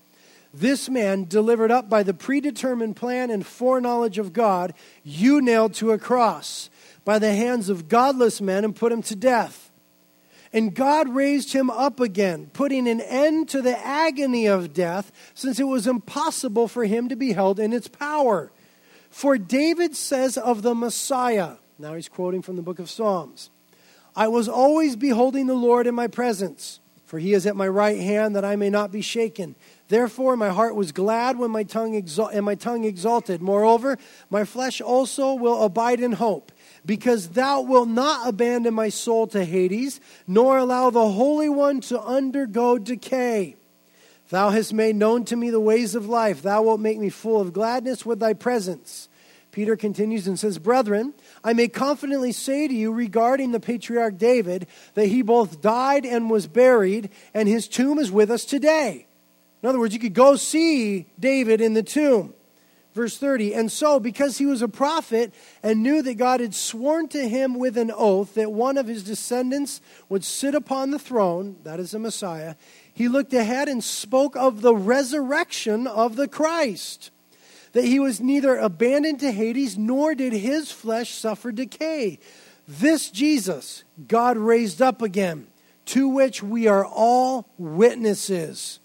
[0.53, 5.91] This man, delivered up by the predetermined plan and foreknowledge of God, you nailed to
[5.91, 6.71] a cross
[7.05, 9.71] by the hands of godless men and put him to death.
[10.51, 15.59] And God raised him up again, putting an end to the agony of death, since
[15.59, 18.51] it was impossible for him to be held in its power.
[19.11, 23.49] For David says of the Messiah, now he's quoting from the book of Psalms
[24.15, 27.99] I was always beholding the Lord in my presence, for he is at my right
[27.99, 29.53] hand that I may not be shaken.
[29.89, 33.41] Therefore, my heart was glad when my tongue exal- and my tongue exalted.
[33.43, 33.97] Moreover,
[34.31, 36.51] my flesh also will abide in hope
[36.83, 42.01] because thou wilt not abandon my soul to Hades, nor allow the Holy One to
[42.01, 43.55] undergo decay.
[44.29, 46.41] Thou hast made known to me the ways of life.
[46.41, 49.09] Thou wilt make me full of gladness with thy presence.
[49.51, 51.13] Peter continues and says, Brethren,
[51.43, 56.30] I may confidently say to you regarding the patriarch David that he both died and
[56.30, 59.08] was buried, and his tomb is with us today.
[59.62, 62.34] In other words, you could go see David in the tomb.
[62.93, 67.08] Verse 30 And so, because he was a prophet and knew that God had sworn
[67.10, 71.58] to him with an oath that one of his descendants would sit upon the throne,
[71.63, 72.56] that is the Messiah,
[72.91, 77.12] he looked ahead and spoke of the resurrection of the Christ.
[77.73, 82.19] That he was neither abandoned to Hades nor did his flesh suffer decay.
[82.67, 85.47] This Jesus God raised up again,
[85.86, 88.80] to which we are all witnesses.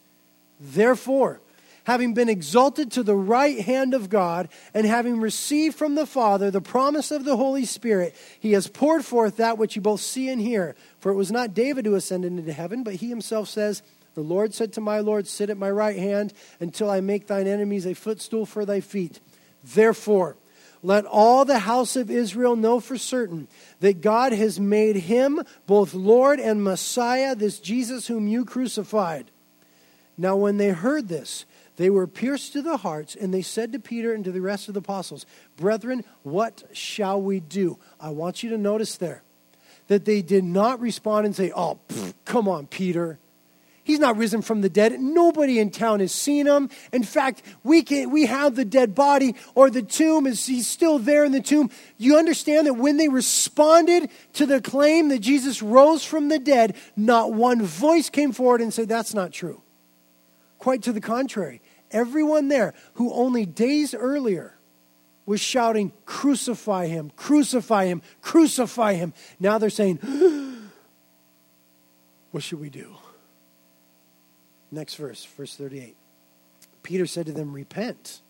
[0.60, 1.40] Therefore,
[1.84, 6.50] having been exalted to the right hand of God, and having received from the Father
[6.50, 10.28] the promise of the Holy Spirit, he has poured forth that which you both see
[10.28, 10.76] and hear.
[11.00, 13.82] For it was not David who ascended into heaven, but he himself says,
[14.14, 17.46] The Lord said to my Lord, Sit at my right hand until I make thine
[17.46, 19.20] enemies a footstool for thy feet.
[19.64, 20.36] Therefore,
[20.82, 23.46] let all the house of Israel know for certain
[23.80, 29.30] that God has made him both Lord and Messiah, this Jesus whom you crucified.
[30.18, 31.46] Now, when they heard this,
[31.76, 34.68] they were pierced to the hearts, and they said to Peter and to the rest
[34.68, 35.24] of the apostles,
[35.56, 37.78] Brethren, what shall we do?
[37.98, 39.22] I want you to notice there
[39.86, 41.78] that they did not respond and say, Oh,
[42.24, 43.18] come on, Peter.
[43.84, 45.00] He's not risen from the dead.
[45.00, 46.70] Nobody in town has seen him.
[46.92, 51.00] In fact, we, can, we have the dead body or the tomb is he's still
[51.00, 51.68] there in the tomb.
[51.98, 56.76] You understand that when they responded to the claim that Jesus rose from the dead,
[56.96, 59.62] not one voice came forward and said that's not true.
[60.58, 61.60] Quite to the contrary.
[61.90, 64.56] Everyone there who only days earlier
[65.26, 69.12] was shouting, Crucify him, crucify him, crucify him.
[69.40, 69.98] Now they're saying,
[72.30, 72.96] What should we do?
[74.72, 75.94] Next verse, verse 38.
[76.82, 78.22] Peter said to them, Repent,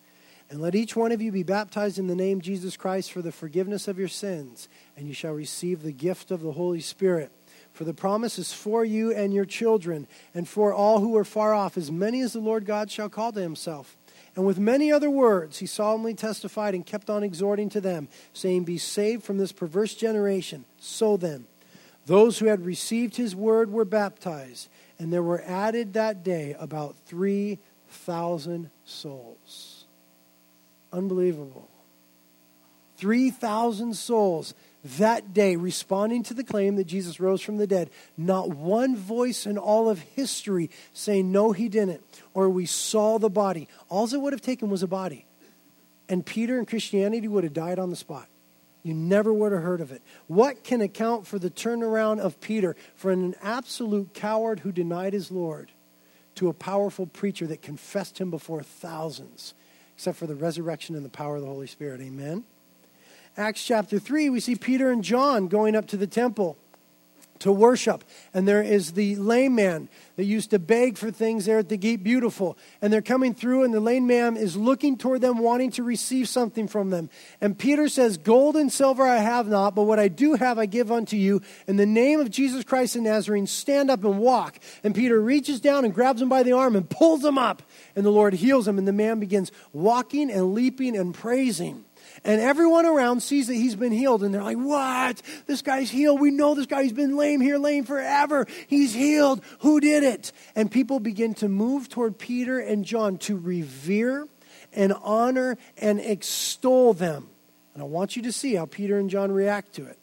[0.51, 3.33] and let each one of you be baptized in the name Jesus Christ for the
[3.33, 7.31] forgiveness of your sins, and you shall receive the gift of the Holy Spirit.
[7.73, 11.55] For the promise is for you and your children, and for all who are far
[11.55, 13.97] off, as many as the Lord God shall call to himself.
[14.35, 18.65] And with many other words, he solemnly testified and kept on exhorting to them, saying,
[18.65, 20.65] Be saved from this perverse generation.
[20.79, 21.47] So then,
[22.07, 26.97] those who had received his word were baptized, and there were added that day about
[27.07, 29.85] 3,000 souls.
[30.93, 31.69] Unbelievable.
[32.99, 37.91] 3,000 souls that day responding to the claim that Jesus rose from the dead.
[38.17, 42.03] Not one voice in all of history saying, no, he didn't,
[42.35, 43.69] or we saw the body.
[43.89, 45.25] All it would have taken was a body.
[46.09, 48.27] And Peter and Christianity would have died on the spot.
[48.83, 50.03] You never would have heard of it.
[50.27, 55.31] What can account for the turnaround of Peter from an absolute coward who denied his
[55.31, 55.71] Lord
[56.35, 59.55] to a powerful preacher that confessed him before thousands,
[59.95, 62.01] except for the resurrection and the power of the Holy Spirit?
[62.01, 62.45] Amen.
[63.37, 66.59] Acts chapter 3, we see Peter and John going up to the temple
[67.43, 68.05] to worship.
[68.33, 71.77] And there is the lame man that used to beg for things there at the
[71.77, 72.57] gate beautiful.
[72.81, 76.29] And they're coming through, and the lame man is looking toward them, wanting to receive
[76.29, 77.11] something from them.
[77.41, 80.67] And Peter says, Gold and silver I have not, but what I do have I
[80.67, 81.43] give unto you.
[81.67, 84.59] In the name of Jesus Christ the Nazarene, stand up and walk.
[84.85, 87.63] And Peter reaches down and grabs him by the arm and pulls him up.
[87.97, 91.85] And the Lord heals him, and the man begins walking and leaping and praising.
[92.25, 94.23] And everyone around sees that he's been healed.
[94.23, 95.21] And they're like, What?
[95.47, 96.21] This guy's healed.
[96.21, 98.47] We know this guy's been lame here, lame forever.
[98.69, 99.43] He's healed.
[99.61, 100.33] Who did it?
[100.55, 104.29] And people begin to move toward Peter and John to revere
[104.73, 107.29] and honor and extol them.
[107.75, 109.99] And I want you to see how Peter and John react to it.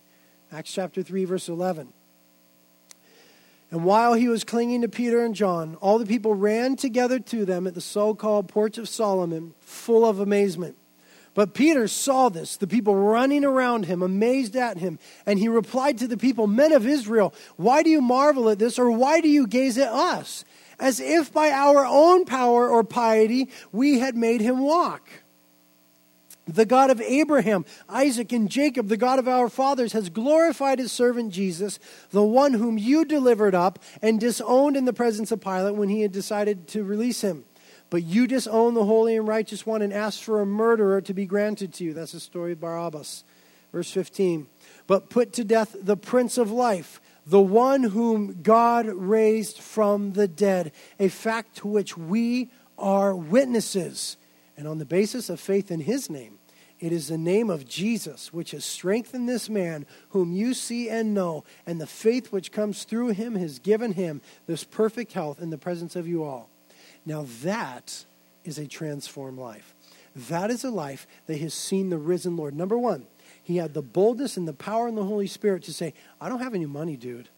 [0.51, 1.93] Acts chapter 3, verse 11.
[3.71, 7.45] And while he was clinging to Peter and John, all the people ran together to
[7.45, 10.75] them at the so called Porch of Solomon, full of amazement.
[11.39, 15.99] But Peter saw this, the people running around him, amazed at him, and he replied
[15.99, 19.29] to the people, Men of Israel, why do you marvel at this, or why do
[19.29, 20.43] you gaze at us?
[20.81, 25.07] As if by our own power or piety we had made him walk.
[26.45, 30.91] The God of Abraham, Isaac, and Jacob, the God of our fathers, has glorified his
[30.91, 31.79] servant Jesus,
[32.11, 36.01] the one whom you delivered up and disowned in the presence of Pilate when he
[36.01, 37.45] had decided to release him.
[37.89, 41.25] But you disown the holy and righteous one and ask for a murderer to be
[41.25, 41.93] granted to you.
[41.93, 43.23] That's the story of Barabbas.
[43.71, 44.47] Verse 15.
[44.87, 50.27] But put to death the Prince of Life, the one whom God raised from the
[50.27, 54.17] dead, a fact to which we are witnesses.
[54.57, 56.39] And on the basis of faith in his name,
[56.79, 61.13] it is the name of Jesus which has strengthened this man whom you see and
[61.13, 65.49] know, and the faith which comes through him has given him this perfect health in
[65.49, 66.49] the presence of you all.
[67.05, 68.05] Now, that
[68.43, 69.73] is a transformed life.
[70.15, 72.55] That is a life that has seen the risen Lord.
[72.55, 73.05] Number one,
[73.41, 76.41] he had the boldness and the power in the Holy Spirit to say, I don't
[76.41, 77.29] have any money, dude,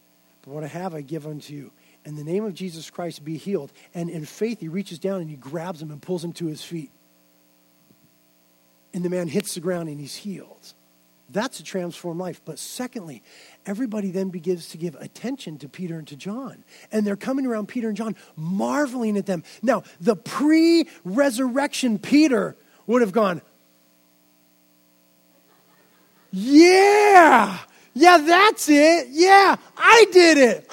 [0.42, 1.70] but what I have I give unto you.
[2.04, 3.72] In the name of Jesus Christ, be healed.
[3.94, 6.62] And in faith, he reaches down and he grabs him and pulls him to his
[6.62, 6.90] feet.
[8.92, 10.74] And the man hits the ground and he's healed.
[11.32, 12.40] That's a transformed life.
[12.44, 13.22] But secondly,
[13.66, 16.64] everybody then begins to give attention to Peter and to John.
[16.90, 19.44] And they're coming around Peter and John, marveling at them.
[19.62, 22.56] Now, the pre resurrection Peter
[22.86, 23.40] would have gone,
[26.32, 27.58] Yeah,
[27.94, 29.08] Yeah, that's it.
[29.10, 30.66] Yeah, I did it.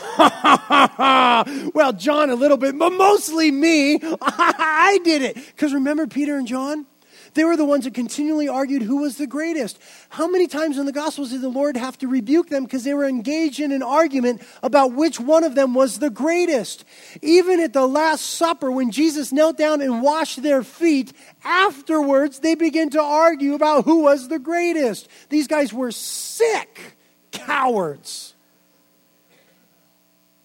[1.76, 4.00] well, John a little bit, but mostly me.
[4.22, 5.36] I did it.
[5.36, 6.86] Because remember Peter and John?
[7.34, 9.80] They were the ones that continually argued who was the greatest.
[10.10, 12.94] How many times in the Gospels did the Lord have to rebuke them because they
[12.94, 16.86] were engaged in an argument about which one of them was the greatest?
[17.22, 21.14] Even at the Last Supper, when Jesus knelt down and washed their feet,
[21.44, 25.08] afterwards they began to argue about who was the greatest.
[25.30, 26.98] These guys were sick
[27.32, 28.34] cowards.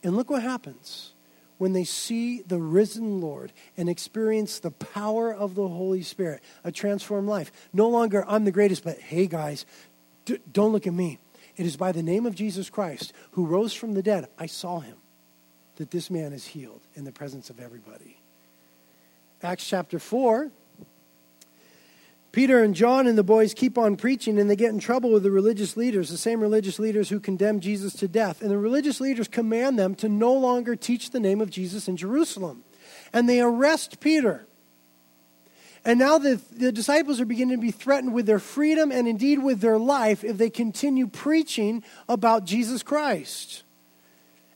[0.03, 1.14] And look what happens
[1.65, 6.71] when they see the risen Lord and experience the power of the Holy Spirit, a
[6.71, 7.51] transformed life.
[7.73, 9.65] No longer, I'm the greatest, but hey, guys,
[10.27, 11.19] d- don't look at me.
[11.57, 14.81] It is by the name of Jesus Christ, who rose from the dead, I saw
[14.81, 14.99] him,
[15.77, 18.19] that this man is healed in the presence of everybody.
[19.43, 20.51] Acts chapter 4
[22.35, 25.23] Peter and John and the boys keep on preaching and they get in trouble with
[25.23, 28.43] the religious leaders, the same religious leaders who condemned Jesus to death.
[28.43, 31.97] And the religious leaders command them to no longer teach the name of Jesus in
[31.97, 32.65] Jerusalem.
[33.13, 34.49] And they arrest Peter.
[35.85, 39.41] And now the, the disciples are beginning to be threatened with their freedom and indeed
[39.41, 43.63] with their life if they continue preaching about Jesus Christ.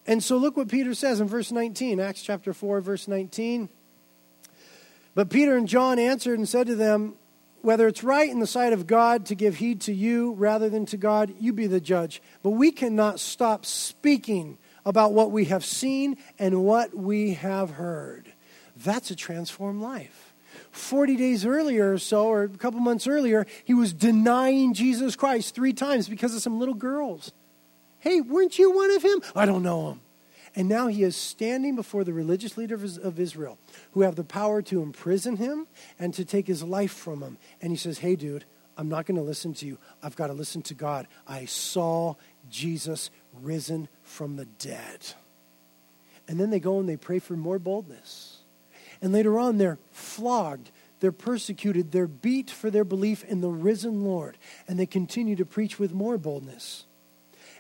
[0.05, 3.68] And so look what Peter says in verse 19, Acts chapter 4, verse 19.
[5.14, 7.14] But Peter and John answered and said to them,
[7.69, 10.87] whether it's right in the sight of God to give heed to you rather than
[10.87, 12.23] to God, you be the judge.
[12.43, 14.57] But we cannot stop speaking
[14.87, 18.33] about what we have seen and what we have heard.
[18.75, 20.33] That's a transformed life.
[20.71, 25.55] 40 days earlier or so, or a couple months earlier, he was denying Jesus Christ
[25.55, 27.33] three times because of some little girls.
[27.99, 29.21] Hey, weren't you one of him?
[29.37, 30.01] I don't know him.
[30.59, 33.59] And now he is standing before the religious leaders of Israel
[33.93, 35.69] who have the power to imprison him
[36.01, 37.39] and to take his life from him.
[37.63, 38.45] And he says, Hey, dude,
[38.77, 39.79] I'm not going to listen to you.
[40.03, 41.07] I've got to listen to God.
[41.29, 42.17] I saw
[42.51, 45.07] Jesus risen from the dead.
[46.27, 48.39] And then they go and they pray for more boldness.
[49.01, 54.03] And later on, they're flogged, they're persecuted, they're beat for their belief in the risen
[54.03, 54.37] Lord.
[54.67, 56.85] And they continue to preach with more boldness.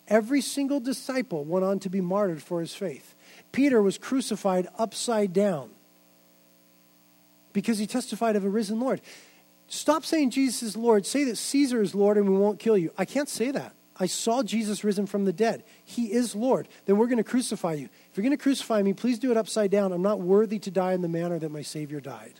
[0.08, 3.14] Every single disciple went on to be martyred for his faith.
[3.52, 5.70] Peter was crucified upside down
[7.52, 9.00] because he testified of a risen Lord.
[9.68, 11.04] Stop saying Jesus is Lord.
[11.04, 12.90] Say that Caesar is Lord and we won't kill you.
[12.96, 13.74] I can't say that.
[14.00, 15.64] I saw Jesus risen from the dead.
[15.84, 16.68] He is Lord.
[16.86, 17.88] Then we're going to crucify you.
[18.10, 19.92] If you're going to crucify me, please do it upside down.
[19.92, 22.34] I'm not worthy to die in the manner that my Savior died.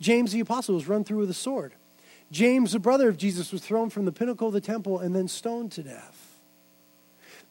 [0.00, 1.74] James the Apostle was run through with a sword.
[2.34, 5.28] James, the brother of Jesus, was thrown from the pinnacle of the temple and then
[5.28, 6.40] stoned to death.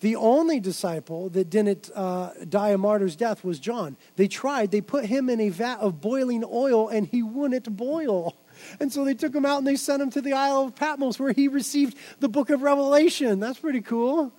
[0.01, 3.95] The only disciple that didn't uh, die a martyr's death was John.
[4.17, 8.36] They tried, they put him in a vat of boiling oil and he wouldn't boil.
[8.81, 11.17] And so they took him out and they sent him to the Isle of Patmos
[11.17, 13.39] where he received the book of Revelation.
[13.39, 14.34] That's pretty cool.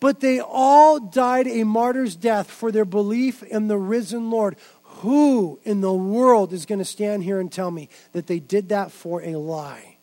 [0.00, 4.56] But they all died a martyr's death for their belief in the risen Lord.
[4.98, 8.70] Who in the world is going to stand here and tell me that they did
[8.70, 9.96] that for a lie?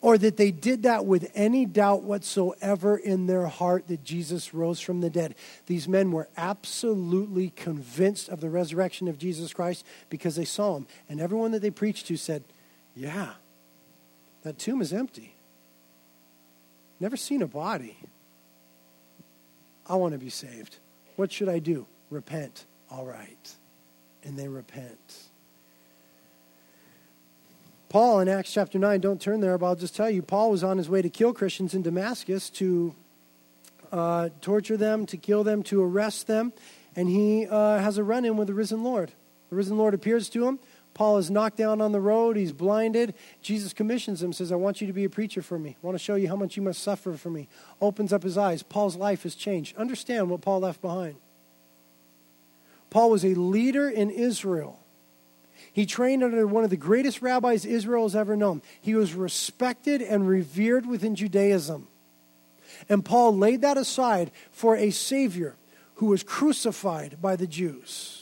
[0.00, 4.80] Or that they did that with any doubt whatsoever in their heart that Jesus rose
[4.80, 5.34] from the dead.
[5.66, 10.86] These men were absolutely convinced of the resurrection of Jesus Christ because they saw him.
[11.08, 12.44] And everyone that they preached to said,
[12.94, 13.32] Yeah,
[14.42, 15.34] that tomb is empty.
[17.00, 17.96] Never seen a body.
[19.86, 20.76] I want to be saved.
[21.16, 21.86] What should I do?
[22.10, 22.64] Repent.
[22.90, 23.54] All right
[24.28, 25.22] and they repent.
[27.88, 30.62] Paul in Acts chapter 9, don't turn there, but I'll just tell you, Paul was
[30.62, 32.94] on his way to kill Christians in Damascus, to
[33.90, 36.52] uh, torture them, to kill them, to arrest them,
[36.94, 39.12] and he uh, has a run in with the risen Lord.
[39.48, 40.58] The risen Lord appears to him.
[40.92, 42.36] Paul is knocked down on the road.
[42.36, 43.14] He's blinded.
[43.40, 45.70] Jesus commissions him, says, I want you to be a preacher for me.
[45.82, 47.48] I want to show you how much you must suffer for me.
[47.80, 48.62] Opens up his eyes.
[48.62, 49.74] Paul's life has changed.
[49.78, 51.16] Understand what Paul left behind.
[52.90, 54.80] Paul was a leader in Israel.
[55.72, 58.62] He trained under one of the greatest rabbis Israel has ever known.
[58.80, 61.88] He was respected and revered within Judaism.
[62.88, 65.56] And Paul laid that aside for a Savior
[65.96, 68.17] who was crucified by the Jews.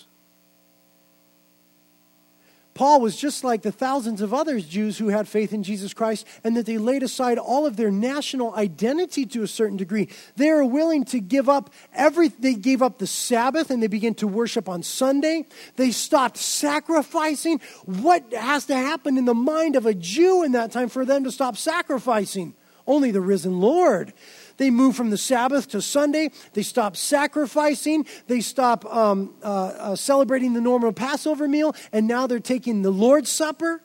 [2.77, 6.27] Paul was just like the thousands of other Jews who had faith in Jesus Christ
[6.45, 10.11] and that they laid aside all of their national identity to a certain degree.
[10.37, 14.15] They are willing to give up every they gave up the Sabbath and they began
[14.17, 15.47] to worship on Sunday.
[15.77, 17.63] They stopped sacrificing.
[17.87, 21.25] What has to happen in the mind of a Jew in that time for them
[21.25, 22.55] to stop sacrificing?
[22.87, 24.13] Only the risen Lord.
[24.57, 26.31] They move from the Sabbath to Sunday.
[26.53, 28.07] They stop sacrificing.
[28.27, 31.75] They stop um, uh, uh, celebrating the normal Passover meal.
[31.93, 33.83] And now they're taking the Lord's Supper.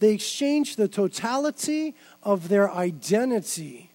[0.00, 3.90] They exchange the totality of their identity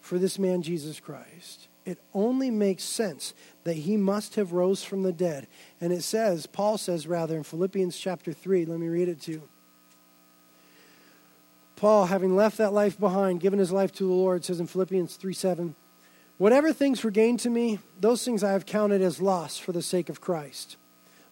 [0.00, 1.68] for this man, Jesus Christ.
[1.84, 5.48] It only makes sense that he must have rose from the dead.
[5.80, 9.32] And it says, Paul says rather in Philippians chapter 3, let me read it to
[9.32, 9.49] you.
[11.80, 15.16] Paul, having left that life behind, given his life to the Lord, says in Philippians
[15.16, 15.74] 3 7,
[16.36, 19.80] Whatever things were gained to me, those things I have counted as loss for the
[19.80, 20.76] sake of Christ.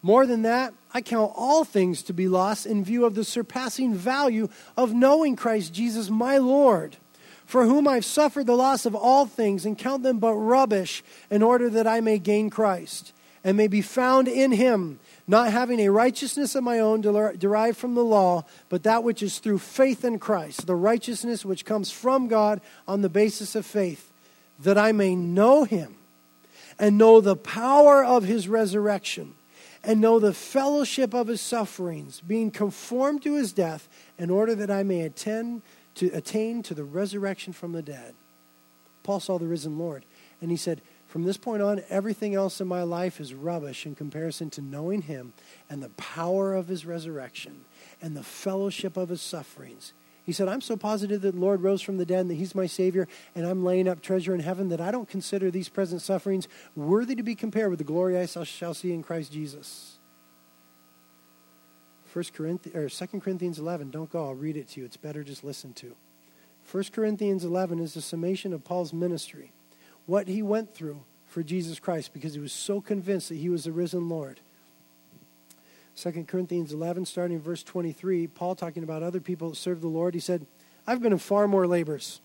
[0.01, 3.93] More than that, I count all things to be lost in view of the surpassing
[3.93, 6.97] value of knowing Christ Jesus my Lord,
[7.45, 11.43] for whom I've suffered the loss of all things and count them but rubbish in
[11.43, 13.13] order that I may gain Christ
[13.43, 17.95] and may be found in him, not having a righteousness of my own derived from
[17.95, 22.27] the law, but that which is through faith in Christ, the righteousness which comes from
[22.27, 24.11] God on the basis of faith,
[24.59, 25.95] that I may know him
[26.77, 29.35] and know the power of his resurrection
[29.83, 33.87] and know the fellowship of his sufferings, being conformed to his death,
[34.17, 35.61] in order that I may attend
[35.95, 38.13] to attain to the resurrection from the dead.
[39.03, 40.03] Paul saw the risen Lord,
[40.41, 43.95] and he said, From this point on, everything else in my life is rubbish in
[43.95, 45.33] comparison to knowing him
[45.67, 47.65] and the power of his resurrection
[47.99, 49.93] and the fellowship of his sufferings.
[50.23, 52.53] He said, I'm so positive that the Lord rose from the dead and that He's
[52.53, 56.03] my Savior, and I'm laying up treasure in heaven that I don't consider these present
[56.03, 59.97] sufferings worthy to be compared with the glory I shall see in Christ Jesus.
[62.13, 64.85] 1 Corinthians, or 2 Corinthians 11, don't go, I'll read it to you.
[64.85, 65.95] It's better just listen to.
[66.71, 69.51] 1 Corinthians 11 is the summation of Paul's ministry,
[70.09, 73.65] what he went through for Jesus Christ because he was so convinced that he was
[73.65, 74.39] the risen Lord.
[75.95, 79.87] 2 Corinthians 11, starting in verse 23, Paul talking about other people that serve the
[79.87, 80.47] Lord, he said,
[80.87, 82.21] I've been in far more labors,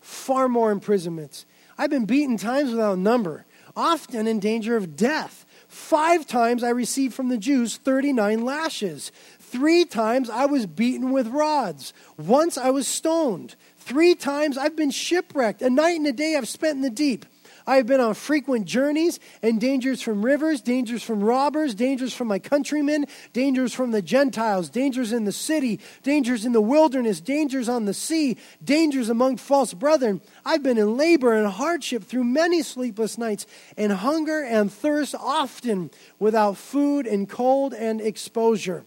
[0.00, 1.44] far more imprisonments.
[1.76, 3.44] I've been beaten times without number,
[3.76, 5.44] often in danger of death.
[5.68, 9.12] Five times I received from the Jews 39 lashes.
[9.38, 11.92] Three times I was beaten with rods.
[12.16, 13.56] Once I was stoned.
[13.90, 15.62] Three times I've been shipwrecked.
[15.62, 17.26] A night and a day I've spent in the deep.
[17.66, 22.28] I have been on frequent journeys and dangers from rivers, dangers from robbers, dangers from
[22.28, 27.68] my countrymen, dangers from the Gentiles, dangers in the city, dangers in the wilderness, dangers
[27.68, 30.20] on the sea, dangers among false brethren.
[30.44, 33.44] I've been in labor and hardship through many sleepless nights,
[33.76, 38.84] and hunger and thirst often, without food and cold and exposure.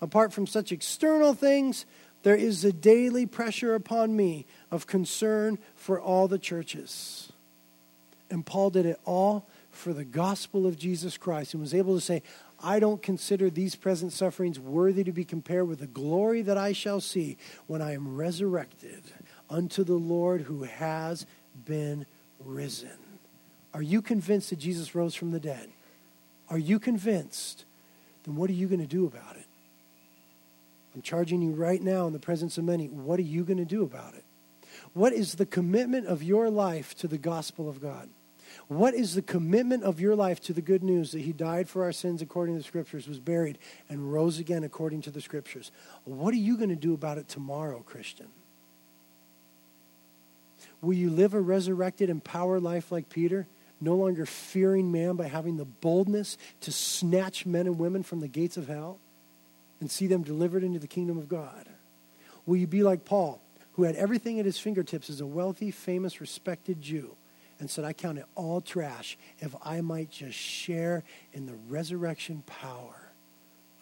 [0.00, 1.84] Apart from such external things,
[2.26, 7.30] there is a daily pressure upon me of concern for all the churches.
[8.28, 12.00] And Paul did it all for the gospel of Jesus Christ and was able to
[12.00, 12.24] say,
[12.60, 16.72] I don't consider these present sufferings worthy to be compared with the glory that I
[16.72, 17.36] shall see
[17.68, 19.04] when I am resurrected
[19.48, 21.26] unto the Lord who has
[21.64, 22.06] been
[22.44, 22.98] risen.
[23.72, 25.68] Are you convinced that Jesus rose from the dead?
[26.48, 27.64] Are you convinced?
[28.24, 29.45] Then what are you going to do about it?
[30.96, 32.86] I'm charging you right now in the presence of many.
[32.88, 34.24] What are you going to do about it?
[34.94, 38.08] What is the commitment of your life to the gospel of God?
[38.68, 41.84] What is the commitment of your life to the good news that He died for
[41.84, 43.58] our sins according to the Scriptures, was buried,
[43.90, 45.70] and rose again according to the Scriptures?
[46.04, 48.28] What are you going to do about it tomorrow, Christian?
[50.80, 53.46] Will you live a resurrected, empowered life like Peter,
[53.82, 58.28] no longer fearing man by having the boldness to snatch men and women from the
[58.28, 58.98] gates of hell
[59.80, 61.68] and see them delivered into the kingdom of God?
[62.46, 63.40] Will you be like Paul,
[63.72, 67.16] who had everything at his fingertips as a wealthy, famous, respected Jew?
[67.58, 72.42] and said, I count it all trash if I might just share in the resurrection
[72.46, 73.12] power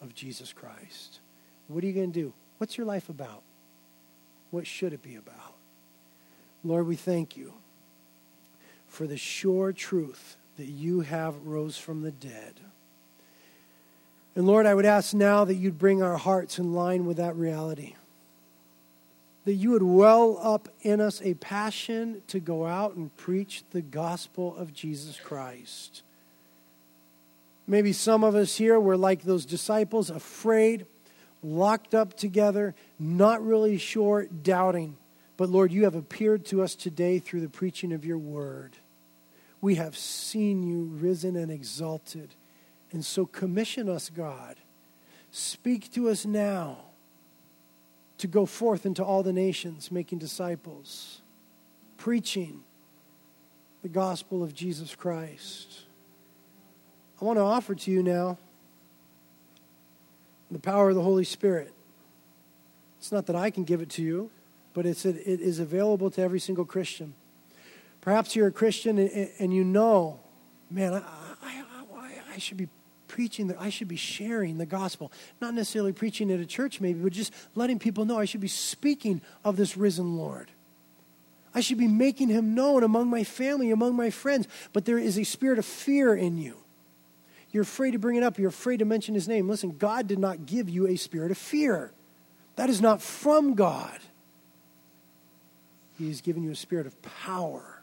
[0.01, 1.21] of Jesus Christ.
[1.69, 2.33] What are you going to do?
[2.59, 3.43] What's your life about?
[4.51, 5.55] What should it be about?
[6.63, 7.55] Lord, we thank you
[8.89, 12.61] for the sure truth that you have rose from the dead.
[14.37, 17.37] And Lord, I would ask now that you'd bring our hearts in line with that
[17.37, 17.95] reality
[19.45, 23.83] that you would well up in us a passion to go out and preach the
[23.83, 26.03] gospel of Jesus Christ.
[27.67, 30.87] Maybe some of us here were like those disciples, afraid,
[31.43, 34.97] locked up together, not really sure, doubting.
[35.37, 38.77] But Lord, you have appeared to us today through the preaching of your word.
[39.61, 42.35] We have seen you risen and exalted.
[42.95, 44.55] And so commission us, God.
[45.33, 46.79] Speak to us now
[48.19, 51.21] to go forth into all the nations, making disciples,
[51.97, 52.63] preaching
[53.83, 55.81] the gospel of Jesus Christ.
[57.21, 58.39] I want to offer to you now
[60.53, 61.73] the power of the Holy Spirit.
[63.01, 64.31] It's not that I can give it to you,
[64.73, 67.15] but it's, it is available to every single Christian.
[68.01, 70.21] Perhaps you're a Christian and, and you know,
[70.71, 71.03] man, I,
[71.43, 71.65] I,
[71.97, 72.69] I, I should be
[73.09, 75.13] preaching that I should be sharing the gospel.
[75.41, 78.49] Not necessarily preaching at a church, maybe, but just letting people know I should be
[78.49, 80.51] speaking of this risen Lord.
[81.55, 84.49] I should be making him known among my family, among my friends.
[84.73, 86.57] But there is a spirit of fear in you.
[87.53, 88.39] You're afraid to bring it up.
[88.39, 89.49] You're afraid to mention his name.
[89.49, 91.93] Listen, God did not give you a spirit of fear.
[92.57, 93.99] That is not from God.
[95.97, 97.83] He has given you a spirit of power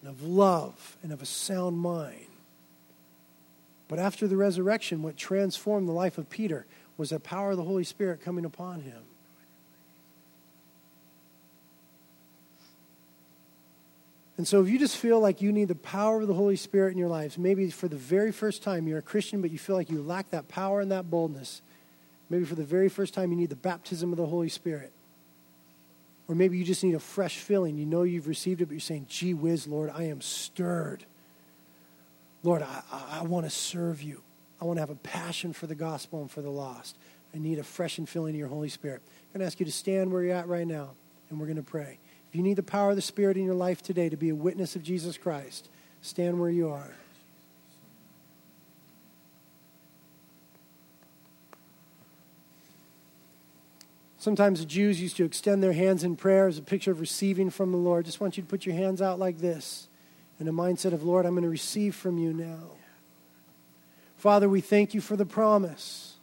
[0.00, 2.26] and of love and of a sound mind.
[3.88, 6.66] But after the resurrection, what transformed the life of Peter
[6.98, 9.02] was the power of the Holy Spirit coming upon him.
[14.36, 16.92] And so, if you just feel like you need the power of the Holy Spirit
[16.92, 19.74] in your lives, maybe for the very first time you're a Christian, but you feel
[19.74, 21.60] like you lack that power and that boldness,
[22.30, 24.92] maybe for the very first time you need the baptism of the Holy Spirit.
[26.28, 27.78] Or maybe you just need a fresh filling.
[27.78, 31.04] You know you've received it, but you're saying, gee whiz, Lord, I am stirred.
[32.42, 34.22] Lord, I, I, want to serve you.
[34.60, 36.96] I want to have a passion for the gospel and for the lost.
[37.34, 39.02] I need a fresh and filling of your Holy Spirit.
[39.04, 40.90] I'm going to ask you to stand where you're at right now,
[41.30, 41.98] and we're going to pray.
[42.28, 44.34] If you need the power of the Spirit in your life today to be a
[44.34, 45.68] witness of Jesus Christ,
[46.00, 46.92] stand where you are.
[54.18, 57.50] Sometimes the Jews used to extend their hands in prayer as a picture of receiving
[57.50, 58.04] from the Lord.
[58.04, 59.87] Just want you to put your hands out like this
[60.40, 62.70] in a mindset of, Lord, I'm going to receive from you now.
[64.16, 66.14] Father, we thank you for the promise.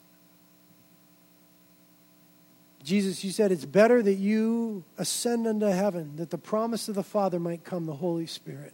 [2.84, 7.04] Jesus, you said it's better that you ascend unto heaven, that the promise of the
[7.04, 8.74] Father might come, the Holy Spirit.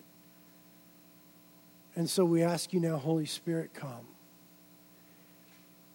[1.96, 4.08] And so we ask you now, Holy Spirit, come.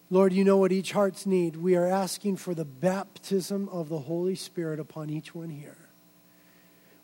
[0.08, 1.56] Lord, you know what each heart's need.
[1.56, 5.76] We are asking for the baptism of the Holy Spirit upon each one here.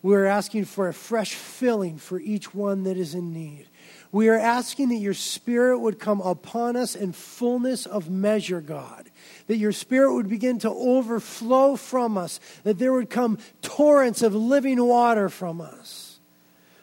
[0.02, 3.66] We are asking for a fresh filling for each one that is in need.
[4.10, 9.10] We are asking that your Spirit would come upon us in fullness of measure, God.
[9.46, 12.40] That your Spirit would begin to overflow from us.
[12.64, 16.18] That there would come torrents of living water from us.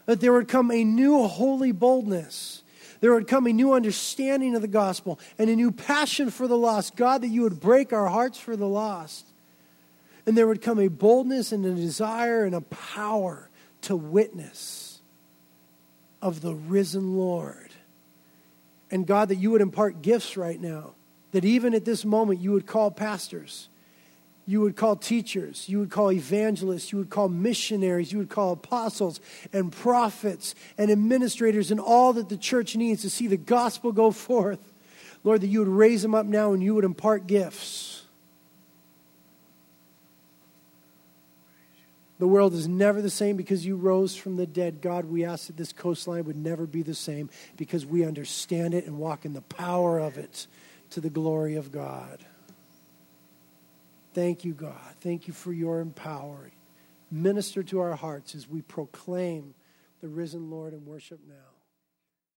[0.05, 2.63] That there would come a new holy boldness.
[3.01, 6.57] There would come a new understanding of the gospel and a new passion for the
[6.57, 6.95] lost.
[6.95, 9.28] God, that you would break our hearts for the lost.
[10.29, 13.49] And there would come a boldness and a desire and a power
[13.81, 15.01] to witness
[16.21, 17.71] of the risen Lord.
[18.91, 20.91] And God, that you would impart gifts right now,
[21.31, 23.69] that even at this moment you would call pastors,
[24.45, 28.51] you would call teachers, you would call evangelists, you would call missionaries, you would call
[28.51, 29.19] apostles
[29.51, 34.11] and prophets and administrators and all that the church needs to see the gospel go
[34.11, 34.59] forth.
[35.23, 37.98] Lord, that you would raise them up now and you would impart gifts.
[42.19, 44.81] The world is never the same because you rose from the dead.
[44.81, 48.85] God, we ask that this coastline would never be the same because we understand it
[48.85, 50.45] and walk in the power of it
[50.91, 52.19] to the glory of God.
[54.13, 54.95] Thank you, God.
[54.99, 56.51] Thank you for your empowering.
[57.09, 59.53] Minister to our hearts as we proclaim
[60.01, 61.48] the risen Lord and worship now.